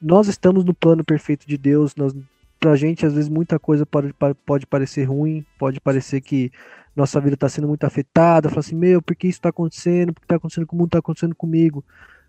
[0.00, 1.94] nós estamos no plano perfeito de Deus.
[1.96, 2.14] Nós,
[2.58, 6.52] pra gente, às vezes, muita coisa pode, pode parecer ruim, pode parecer que
[6.94, 10.12] nossa vida está sendo muito afetada, fala assim, meu, por que isso está acontecendo?
[10.12, 11.84] Por que está acontecendo com o mundo está acontecendo comigo?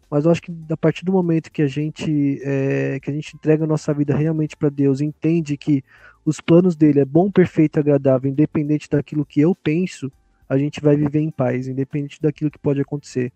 [0.10, 3.36] Mas eu acho que a partir do momento que a gente é, que a gente
[3.36, 5.84] entrega a nossa vida realmente para Deus, entende que
[6.26, 10.12] os planos dele é bom, perfeito agradável, independente daquilo que eu penso,
[10.48, 13.32] a gente vai viver em paz, independente daquilo que pode acontecer.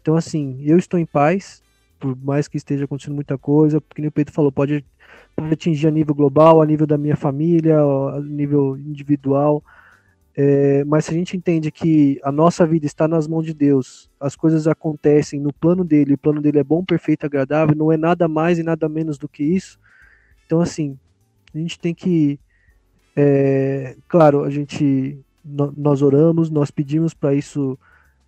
[0.00, 1.62] Então, assim, eu estou em paz,
[1.98, 4.84] por mais que esteja acontecendo muita coisa, porque o Pedro falou, pode,
[5.36, 9.62] pode atingir a nível global, a nível da minha família, a nível individual,
[10.34, 14.10] é, mas se a gente entende que a nossa vida está nas mãos de Deus,
[14.18, 17.98] as coisas acontecem no plano dele, o plano dele é bom, perfeito, agradável, não é
[17.98, 19.78] nada mais e nada menos do que isso.
[20.46, 20.98] Então, assim,
[21.54, 22.38] a gente tem que.
[23.16, 25.18] É, claro, a gente.
[25.44, 27.78] Nós oramos, nós pedimos para isso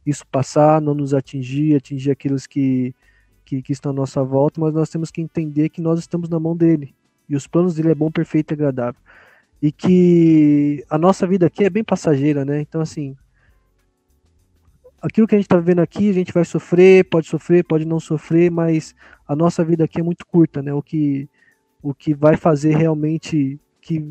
[0.04, 2.94] isso passar, não nos atingir, atingir aqueles que,
[3.44, 6.38] que, que estão à nossa volta, mas nós temos que entender que nós estamos na
[6.38, 6.94] mão dele.
[7.26, 9.00] E os planos dele é bom, perfeito e agradável
[9.64, 12.60] e que a nossa vida aqui é bem passageira, né?
[12.60, 13.16] Então, assim,
[15.00, 17.98] aquilo que a gente está vivendo aqui, a gente vai sofrer, pode sofrer, pode não
[17.98, 18.94] sofrer, mas
[19.26, 20.74] a nossa vida aqui é muito curta, né?
[20.74, 21.30] O que,
[21.84, 24.02] o que vai fazer realmente que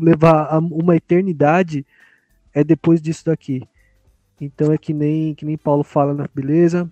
[0.00, 1.86] levar uma eternidade
[2.52, 3.62] é depois disso daqui.
[4.40, 6.90] Então é que nem que nem Paulo fala na beleza.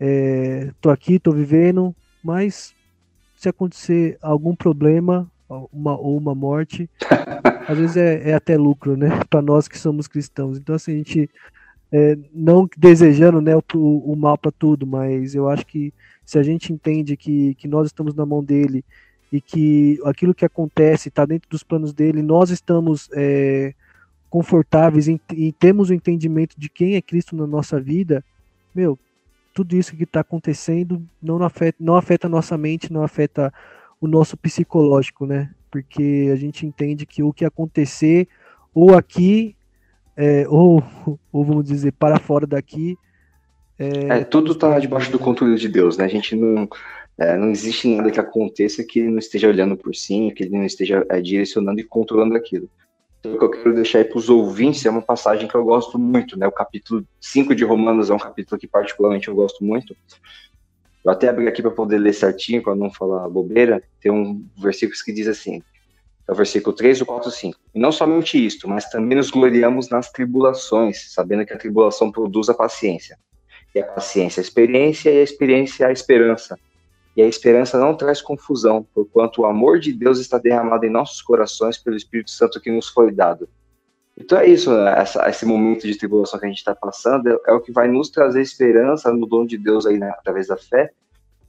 [0.00, 1.94] É, tô aqui, tô vivendo,
[2.24, 2.74] mas
[3.36, 5.30] se acontecer algum problema,
[5.72, 6.90] uma, ou uma morte,
[7.68, 9.08] às vezes é, é até lucro, né?
[9.30, 10.58] Para nós que somos cristãos.
[10.58, 11.30] Então, assim, a gente
[11.92, 15.94] é, não desejando né, o, o mal para tudo, mas eu acho que
[16.24, 18.84] se a gente entende que, que nós estamos na mão dele
[19.32, 23.72] e que aquilo que acontece está dentro dos planos dele, nós estamos é,
[24.28, 28.22] confortáveis e temos o entendimento de quem é Cristo na nossa vida,
[28.74, 28.98] meu,
[29.54, 33.52] tudo isso que está acontecendo não afeta, não afeta a nossa mente, não afeta
[34.00, 35.50] o nosso psicológico, né?
[35.70, 38.28] Porque a gente entende que o que acontecer
[38.74, 39.54] ou aqui,
[40.16, 40.82] é, ou,
[41.32, 42.96] ou vamos dizer, para fora daqui.
[43.78, 46.04] É, é tudo está debaixo do controle de Deus, né?
[46.04, 46.68] A gente não.
[47.18, 50.56] É, não existe nada que aconteça que ele não esteja olhando por cima, que ele
[50.56, 52.68] não esteja é, direcionando e controlando aquilo.
[53.20, 55.64] Então, o que eu quero deixar aí para os ouvintes é uma passagem que eu
[55.64, 56.46] gosto muito, né?
[56.46, 59.94] O capítulo 5 de Romanos é um capítulo que particularmente eu gosto muito.
[61.04, 63.82] Eu até abri aqui para poder ler certinho, para não falar bobeira.
[64.00, 65.62] Tem um versículo que diz assim:
[66.28, 67.58] é o versículo 3, o 4, 5.
[67.74, 72.48] E não somente isto, mas também nos gloriamos nas tribulações, sabendo que a tribulação produz
[72.48, 73.18] a paciência.
[73.74, 76.58] E a paciência a experiência, e a experiência a esperança.
[77.16, 81.20] E a esperança não traz confusão, porquanto o amor de Deus está derramado em nossos
[81.20, 83.48] corações pelo Espírito Santo que nos foi dado.
[84.16, 84.94] Então é isso, né?
[84.98, 87.88] Essa, esse momento de tribulação que a gente está passando é, é, o que vai
[87.88, 90.90] nos trazer esperança no dom de Deus aí, né, através da fé,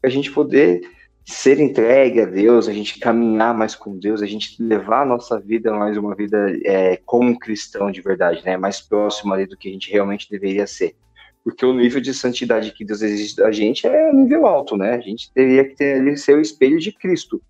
[0.01, 0.81] para a gente poder
[1.25, 5.39] ser entregue a Deus, a gente caminhar mais com Deus, a gente levar a nossa
[5.39, 8.57] vida mais uma vida é, como um cristão de verdade, né?
[8.57, 10.95] Mais próximo ali do que a gente realmente deveria ser.
[11.43, 14.95] Porque o nível de santidade que Deus exige da gente é nível alto, né?
[14.95, 17.41] A gente teria que ter ali ser o espelho de Cristo.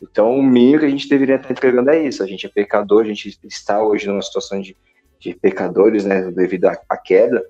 [0.00, 2.22] Então, o mínimo que a gente deveria estar entregando é isso.
[2.22, 4.76] A gente é pecador, a gente está hoje numa situação de,
[5.20, 6.30] de pecadores, né?
[6.30, 7.44] Devido à, à queda.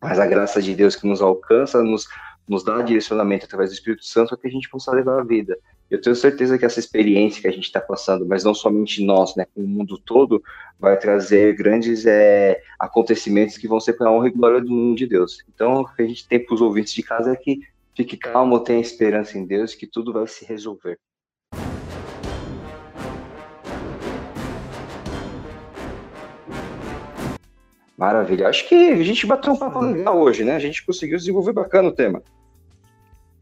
[0.00, 2.08] Mas a graça de Deus que nos alcança, nos
[2.48, 5.58] nos dá direcionamento através do Espírito Santo para que a gente possa levar a vida.
[5.88, 9.36] Eu tenho certeza que essa experiência que a gente está passando, mas não somente nós,
[9.36, 10.42] né, o mundo todo,
[10.80, 14.96] vai trazer grandes é, acontecimentos que vão ser para a honra e glória do mundo
[14.96, 15.44] de Deus.
[15.54, 17.60] Então, o que a gente tem para os ouvintes de casa é que
[17.94, 20.98] fique calmo, tenha esperança em Deus, que tudo vai se resolver.
[27.96, 28.48] Maravilha.
[28.48, 30.56] Acho que a gente bateu um papo legal hoje, né?
[30.56, 32.22] A gente conseguiu desenvolver bacana o tema.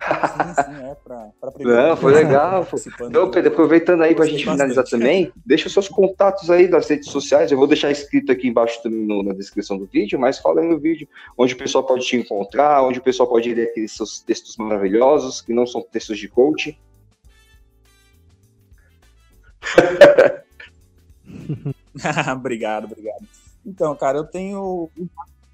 [0.01, 2.67] Sim, sim, é pra, pra Não, foi legal.
[3.03, 6.89] Então, Pedro, aproveitando aí para a gente finalizar também, deixa os seus contatos aí das
[6.89, 7.53] redes sociais.
[7.53, 10.69] Eu vou deixar escrito aqui embaixo também no, na descrição do vídeo, mas fala aí
[10.69, 14.21] no vídeo onde o pessoal pode te encontrar, onde o pessoal pode ler aqueles seus
[14.21, 16.79] textos maravilhosos, que não são textos de coach.
[22.35, 23.27] obrigado, obrigado.
[23.65, 24.91] Então, cara, eu tenho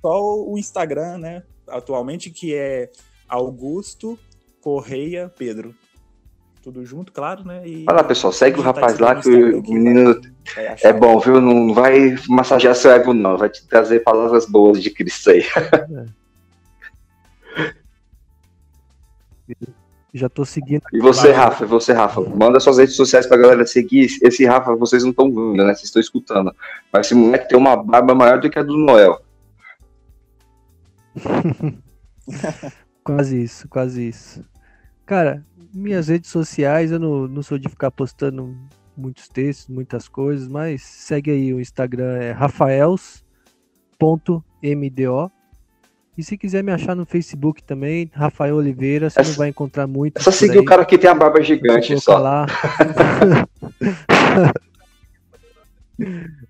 [0.01, 1.43] só o Instagram, né?
[1.69, 2.91] Atualmente, que é
[3.29, 4.19] Augusto
[4.61, 5.75] Correia Pedro.
[6.63, 7.67] Tudo junto, claro, né?
[7.67, 10.21] E Olha lá, pessoal, segue o rapaz lá que o menino
[10.83, 11.41] é bom, viu?
[11.41, 13.39] Não vai massagear seu ego, não.
[13.39, 15.43] Vai te trazer palavras boas de Cristo aí.
[20.13, 20.83] Já tô seguindo.
[20.93, 24.09] E você, Rafa, e você, Rafa, manda suas redes sociais pra galera seguir.
[24.23, 25.73] Esse Rafa, vocês não estão vendo, né?
[25.75, 26.55] Vocês estão escutando.
[26.93, 29.23] Mas esse moleque tem uma barba maior do que a do Noel.
[33.05, 34.45] quase isso, quase isso.
[35.07, 35.45] Cara,
[35.75, 38.57] minhas redes sociais, eu não, não sou de ficar postando
[38.97, 44.45] muitos textos, muitas coisas, mas segue aí o Instagram, é rafaels.mdo
[46.21, 49.31] e se quiser me achar no Facebook também, Rafael Oliveira, você Essa...
[49.31, 50.19] não vai encontrar muito.
[50.19, 52.19] É só seguir o cara que tem a barba gigante só.
[52.19, 52.45] Lá.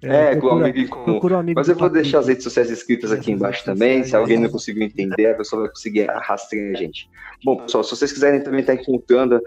[0.03, 1.21] É, é com um amigo comum.
[1.23, 4.05] Um amigo Mas eu vou deixar as redes sociais escritas aqui embaixo também.
[4.05, 7.09] Se alguém não conseguiu entender, a pessoa vai conseguir arrastar a gente.
[7.45, 9.41] Bom, pessoal, se vocês quiserem também estar encontrando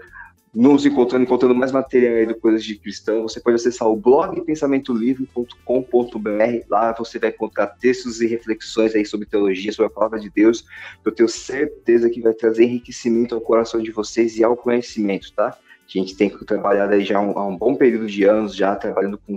[0.54, 4.40] nos encontrando, encontrando mais material aí do Coisas de Cristão, você pode acessar o blog
[4.42, 6.66] pensamentolivre.com.br.
[6.70, 10.64] Lá você vai encontrar textos e reflexões aí sobre teologia, sobre a palavra de Deus.
[11.04, 15.48] Eu tenho certeza que vai trazer enriquecimento ao coração de vocês e ao conhecimento, tá?
[15.48, 19.36] A gente tem trabalhado aí já há um bom período de anos, já trabalhando com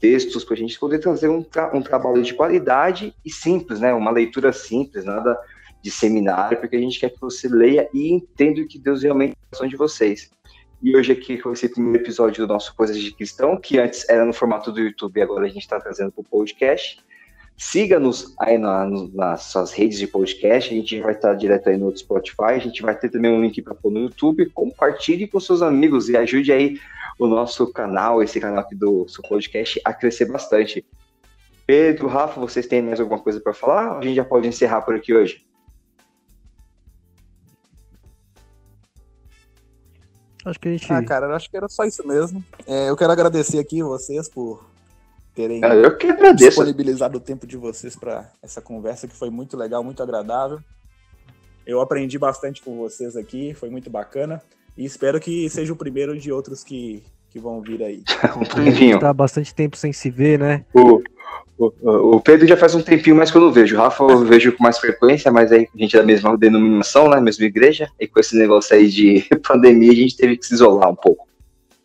[0.00, 3.92] textos para a gente poder trazer um, tra um trabalho de qualidade e simples, né?
[3.92, 5.38] Uma leitura simples, nada
[5.82, 9.36] de seminário, porque a gente quer que você leia e entenda o que Deus realmente
[9.60, 10.30] é de vocês.
[10.82, 14.24] E hoje aqui com esse primeiro episódio do nosso Coisas de Cristão, que antes era
[14.24, 17.02] no formato do YouTube agora a gente está trazendo para o podcast.
[17.56, 21.96] Siga-nos aí na, nas suas redes de podcast, a gente vai estar direto aí no
[21.96, 24.50] Spotify, a gente vai ter também um link para pôr no YouTube.
[24.50, 26.80] Compartilhe com seus amigos e ajude aí
[27.18, 30.84] o nosso canal, esse canal aqui do seu podcast, a crescer bastante.
[31.64, 33.98] Pedro, Rafa, vocês têm mais alguma coisa para falar?
[33.98, 35.44] A gente já pode encerrar por aqui hoje.
[40.44, 40.92] Acho que a gente.
[40.92, 42.44] Ah, cara, acho que era só isso mesmo.
[42.66, 44.62] É, eu quero agradecer aqui vocês por
[45.34, 46.48] terem ah, eu que agradeço.
[46.48, 50.58] disponibilizado o tempo de vocês para essa conversa que foi muito legal, muito agradável.
[51.66, 54.40] Eu aprendi bastante com vocês aqui, foi muito bacana.
[54.76, 58.02] E espero que seja o primeiro de outros que, que vão vir aí.
[58.94, 60.64] um tá bastante tempo sem se ver, né?
[60.74, 61.02] O,
[61.56, 63.76] O, o, Pedro já faz um tempinho mais que eu não vejo.
[63.76, 67.08] O Rafa eu vejo com mais frequência, mas aí a gente é da mesma denominação,
[67.08, 67.20] né?
[67.20, 67.88] Mesma igreja.
[67.98, 71.26] E com esse negócio aí de pandemia, a gente teve que se isolar um pouco.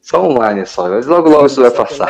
[0.10, 2.10] Só online só, mas logo logo isso vai passar.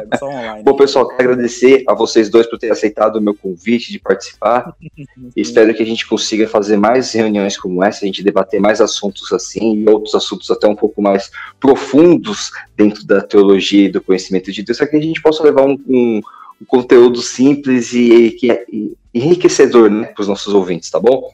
[0.64, 4.74] Bom, pessoal, quero agradecer a vocês dois por terem aceitado o meu convite de participar.
[5.36, 9.30] espero que a gente consiga fazer mais reuniões como essa, a gente debater mais assuntos
[9.30, 11.30] assim e outros assuntos até um pouco mais
[11.60, 15.66] profundos dentro da teologia e do conhecimento de Deus, para que a gente possa levar
[15.66, 16.22] um, um,
[16.62, 21.30] um conteúdo simples e, e, e enriquecedor né, para os nossos ouvintes, tá bom?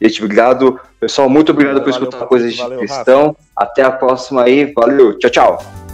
[0.00, 0.78] Gente, obrigado.
[1.00, 3.36] Pessoal, muito obrigado por escutar coisas de questão.
[3.56, 4.72] Até a próxima aí.
[4.74, 5.18] Valeu.
[5.18, 5.85] Tchau, tchau.